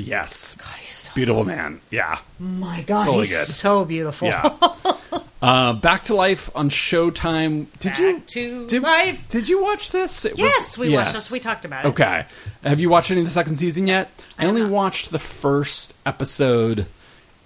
[0.00, 1.80] Yes, God, he's so, beautiful man.
[1.90, 3.46] Yeah, my God, Totally he's good.
[3.46, 4.28] so beautiful.
[4.28, 4.56] yeah.
[5.42, 7.66] uh, back to life on Showtime.
[7.78, 9.28] Did Back you to did, life.
[9.28, 10.24] Did you watch this?
[10.24, 11.30] It was- Yes, we watched this.
[11.30, 11.88] We talked about it.
[11.88, 12.26] Okay.
[12.62, 14.10] Have you watched any of the second season yet?
[14.38, 16.86] I, only watched the first episode.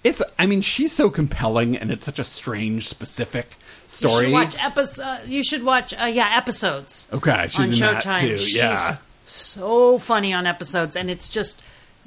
[0.03, 4.25] It's I mean, she's so compelling and it's such a strange specific You story.
[4.25, 5.27] should watch episodes.
[5.27, 8.03] You should watch, uh, yeah, episodes okay, she's on in Showtime.
[8.03, 8.37] that too.
[8.37, 8.97] She's yeah.
[9.25, 11.61] so funny on episodes, and it's just.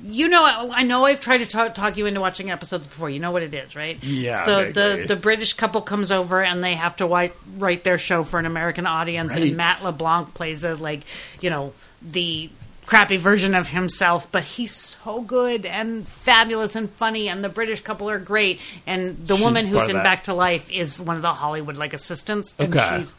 [0.05, 3.11] You know, I know I've tried to talk, talk you into watching episodes before.
[3.11, 3.99] You know what it is, right?
[4.03, 7.83] Yeah, It's the, the the British couple comes over and they have to write write
[7.83, 9.49] their show for an American audience, Right.
[9.49, 11.01] and Matt LeBlanc plays a like
[11.41, 12.49] you know the
[12.87, 17.81] crappy version of himself, but he's so good and fabulous and funny, and the British
[17.81, 20.05] couple are great, and the She's woman who's in that.
[20.05, 23.01] Back to Life is one of the Hollywood like assistants, and Okay.
[23.01, 23.13] she's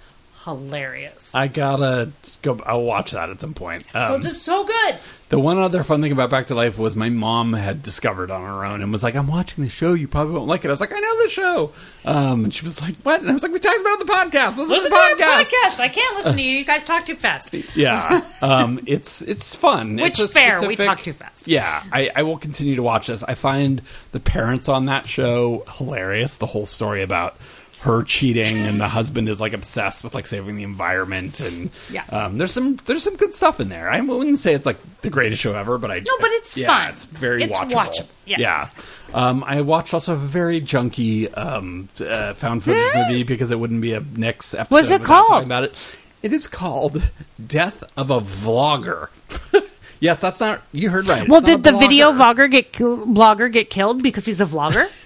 [0.45, 1.35] hilarious.
[1.35, 2.11] I gotta
[2.41, 2.59] go.
[2.65, 3.85] I'll watch that at some point.
[3.91, 4.95] so Um, it's just so good.
[5.29, 8.41] The one other fun thing about Back to Life was my mom had discovered on
[8.41, 9.93] her own and was like, "I'm watching the show.
[9.93, 11.71] You probably won't like it." I was like, "I know the show,"
[12.03, 14.05] um, and she was like, "What?" And I was like, "We talked about it on
[14.07, 14.57] the podcast.
[14.57, 15.79] Listen, Listen to to the podcast." podcast.
[15.79, 16.51] I can't listen to you.
[16.51, 17.53] You guys talk too fast.
[17.75, 21.47] yeah um it's it's fun Which It's fair, we talk too fast.
[21.47, 25.63] yeah I, I will continue to watch this i find the parents on that show
[25.77, 27.35] hilarious the whole story about
[27.81, 32.03] her cheating and the husband is like obsessed with like saving the environment and Yeah.
[32.09, 35.09] um, there's some there's some good stuff in there i wouldn't say it's like the
[35.09, 36.89] greatest show ever but i No, but it's yeah, fun.
[36.91, 38.07] it's very It's watchable, watchable.
[38.25, 38.39] Yes.
[38.39, 38.67] yeah
[39.11, 43.81] um, I watched also a very junky um, uh, found footage movie because it wouldn't
[43.81, 44.71] be a next episode.
[44.75, 45.45] What's it called?
[45.45, 45.97] About it.
[46.21, 47.09] It is called
[47.43, 49.07] Death of a Vlogger.
[49.99, 50.61] yes, that's not.
[50.73, 51.27] You heard right.
[51.27, 54.87] Well, It's did the video vlogger get blogger get killed because he's a vlogger?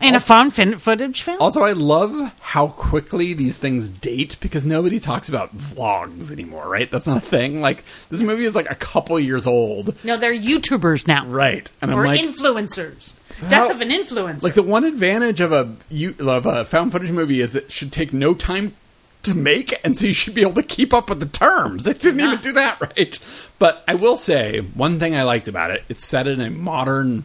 [0.00, 1.40] In a found fin- footage film?
[1.40, 6.90] Also, I love how quickly these things date because nobody talks about vlogs anymore, right?
[6.90, 7.60] That's not a thing.
[7.60, 11.26] Like this movie is like a couple years old, no, they're YouTubers now.
[11.26, 11.70] right?
[11.82, 13.14] And Or like, influencers.
[13.40, 14.42] How- Death of an influencer.
[14.42, 17.92] like the one advantage of a you of a found footage movie is it should
[17.92, 18.74] take no time
[19.24, 21.86] to make, and so you should be able to keep up with the terms.
[21.86, 23.18] It didn't even do that right.
[23.58, 27.24] But I will say one thing I liked about it: it's set in a modern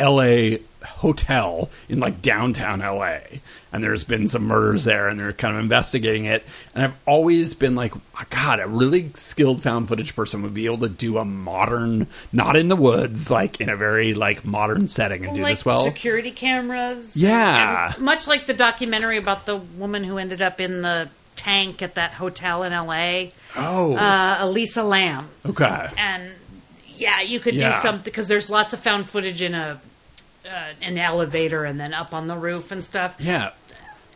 [0.00, 0.60] L.A.
[0.84, 3.40] hotel in like downtown L.A.
[3.72, 6.44] And there's been some murders there, and they're kind of investigating it.
[6.74, 7.92] And I've always been like,
[8.30, 12.54] God, a really skilled found footage person would be able to do a modern, not
[12.54, 15.82] in the woods, like in a very like modern setting, and do like this well.
[15.82, 17.16] security cameras.
[17.16, 17.94] Yeah.
[17.96, 21.96] and much like the documentary about the woman who ended up in the tank at
[21.96, 23.32] that hotel in L.A.
[23.56, 25.28] Oh, Uh, Elisa Lam.
[25.44, 25.88] okay.
[25.96, 26.30] and
[26.96, 27.72] yeah, you could Yeah.
[27.72, 29.80] do something because there's lots of found footage in a
[30.46, 33.16] uh, an elevator and then up on the roof and stuff.
[33.18, 33.50] Yeah.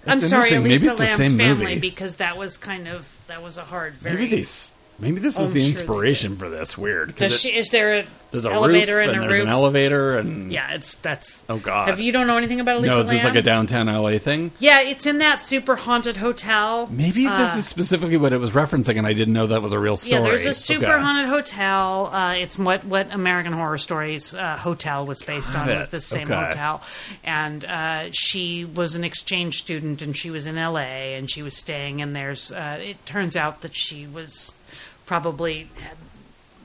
[0.06, 0.50] I'm sorry.
[0.54, 1.78] Elisa Maybe the Lam's family movie.
[1.80, 3.94] because that was kind of that was a hard.
[3.94, 4.40] Very, Maybe they.
[4.40, 6.76] s- Maybe this was I'm the sure they inspiration for this.
[6.76, 7.10] Weird.
[7.16, 9.42] 'cause Does it- she, is there a there's a elevator roof and a there's roof?
[9.44, 11.44] an elevator and yeah, it's that's.
[11.48, 11.88] Oh, God.
[11.88, 14.50] Have you don't know anything about Elisa no, is this like a downtown LA thing?
[14.58, 16.88] yeah, it's in that super haunted hotel.
[16.90, 19.72] Maybe this Uh, is specifically what it was referencing, and I didn't know that was
[19.72, 20.20] a real story.
[20.20, 21.00] Yeah, there's a super Okay.
[21.00, 22.10] haunted hotel.
[22.12, 25.70] Uh, it's what what American Horror Story's uh, hotel was based Got on.
[25.70, 25.92] It was it.
[25.92, 26.34] the same Okay.
[26.46, 26.82] hotel,
[27.24, 31.14] and uh, she was an exchange student, and she was in L.A.
[31.14, 32.02] and she was staying.
[32.02, 34.54] And there's uh, it turns out that she was
[35.08, 35.66] probably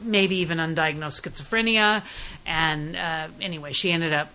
[0.04, 2.04] maybe even undiagnosed schizophrenia,
[2.46, 4.30] and uh, anyway, she ended up.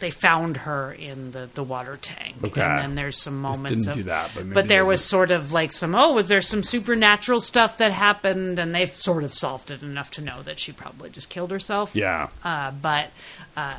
[0.00, 2.60] They found her in the, the water tank, Okay.
[2.60, 5.30] and then there's some moments didn't of do that, but maybe but there was sort
[5.30, 9.32] of like some oh was there some supernatural stuff that happened and they've sort of
[9.32, 12.28] solved it enough to know that she probably just killed herself Yeah.
[12.42, 13.10] uh, but
[13.56, 13.76] uh,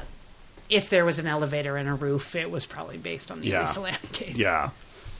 [0.69, 3.63] if there was an elevator and a roof it was probably based on the Yeah.
[3.63, 4.69] Elisa case Yeah.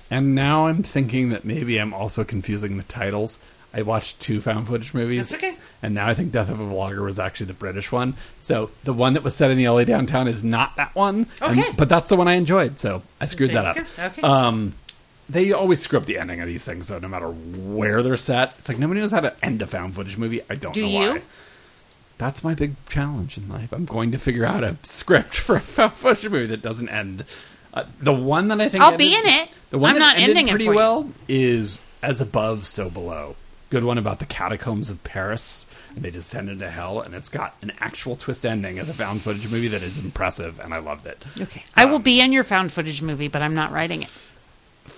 [0.10, 3.38] And now I'm thinking that maybe I'm also confusing the titles.
[3.78, 5.30] I watched two found footage movies.
[5.32, 5.58] That's okay.
[5.84, 8.14] And now I think Death of a Vlogger was actually the British one.
[8.42, 11.28] So the one that was set in the LA downtown is not that one.
[11.42, 11.72] And- Okay.
[11.78, 12.80] but that's the one I enjoyed.
[12.80, 13.86] So I screwed There that up.
[14.00, 14.22] Okay.
[14.22, 14.74] Um,
[15.28, 18.54] they always screw up the ending of these things, so no matter where they're set,
[18.60, 20.42] it's like nobody knows how to end a found footage movie.
[20.50, 21.10] I don't Do know you?
[21.16, 21.22] why.
[22.18, 23.74] That's my big challenge in life.
[23.74, 27.26] I'm going to figure out a script for a found footage movie that doesn't end.
[27.74, 29.50] Uh, the one that I think I'll be in it.
[29.72, 30.78] The one I'm that not ended ending it pretty for you.
[30.78, 33.36] well is as above, so below.
[33.70, 37.56] Good one about the catacombs of Paris, and they descend into hell, and it's got
[37.62, 41.06] an actual twist ending as a found footage movie that is impressive, and I loved
[41.08, 41.24] it.
[41.42, 44.10] okay I will Um, be in your found footage movie but I'm not writing it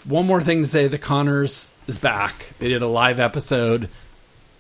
[0.06, 2.52] One more thing to say: The Conners is back.
[2.60, 3.90] They did a live episode.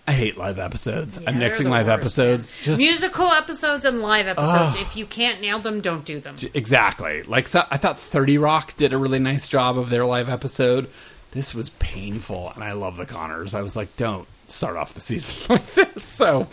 [0.09, 1.19] I hate live episodes.
[1.21, 2.53] Yeah, I'm mixing live worst, episodes.
[2.55, 2.63] man.
[2.63, 7.23] Just musical episodes and live episodes if you can't nail them don't do them Exactly.
[7.23, 10.89] Like so, I thought 30 Rock did a really nice job of their live episode.
[11.31, 13.53] This was painful, and I love the Conners.
[13.53, 16.03] I was like, don't start off the season like this.
[16.03, 16.47] So,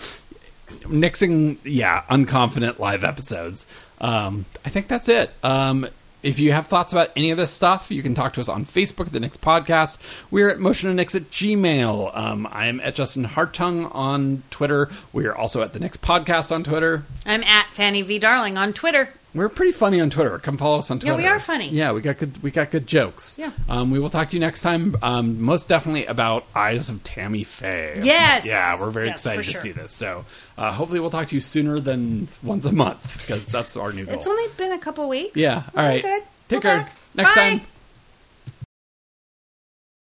[0.82, 3.66] nixing, yeah, unconfident live episodes.
[4.00, 5.30] Um, I think that's it.
[5.42, 5.86] Um,
[6.22, 8.64] if you have thoughts about any of this stuff, you can talk to us on
[8.64, 9.98] Facebook, the Nix Podcast.
[10.30, 12.16] We're at Motion and Nix at Gmail.
[12.16, 14.90] Um, I am at Justin Hartung on Twitter.
[15.12, 17.04] We are also at the Nix Podcast on Twitter.
[17.26, 20.38] I'm at Fanny V Darling on Twitter We're pretty funny on Twitter.
[20.38, 21.14] Come follow us on Twitter.
[21.20, 21.68] Yeah, we are funny.
[21.70, 22.40] Yeah, we got good.
[22.42, 23.36] We got good jokes.
[23.36, 23.50] Yeah.
[23.68, 24.94] Um, we will talk to you next time.
[25.02, 28.00] Um, most definitely about Eyes of Tammy Faye.
[28.02, 28.46] Yes!
[28.46, 29.60] Yeah, we're very Yes, excited to sure.
[29.60, 29.90] see this.
[29.92, 30.24] So
[30.56, 34.04] uh, hopefully we'll talk to you sooner than once a month because that's our new
[34.06, 34.14] goal.
[34.14, 35.64] it's only been a couple weeks yeah.
[35.76, 36.02] All right.
[36.02, 36.22] Good.
[36.48, 36.68] Take Okay.
[36.68, 36.88] care.
[37.16, 37.40] Next Bye.
[37.58, 37.60] time.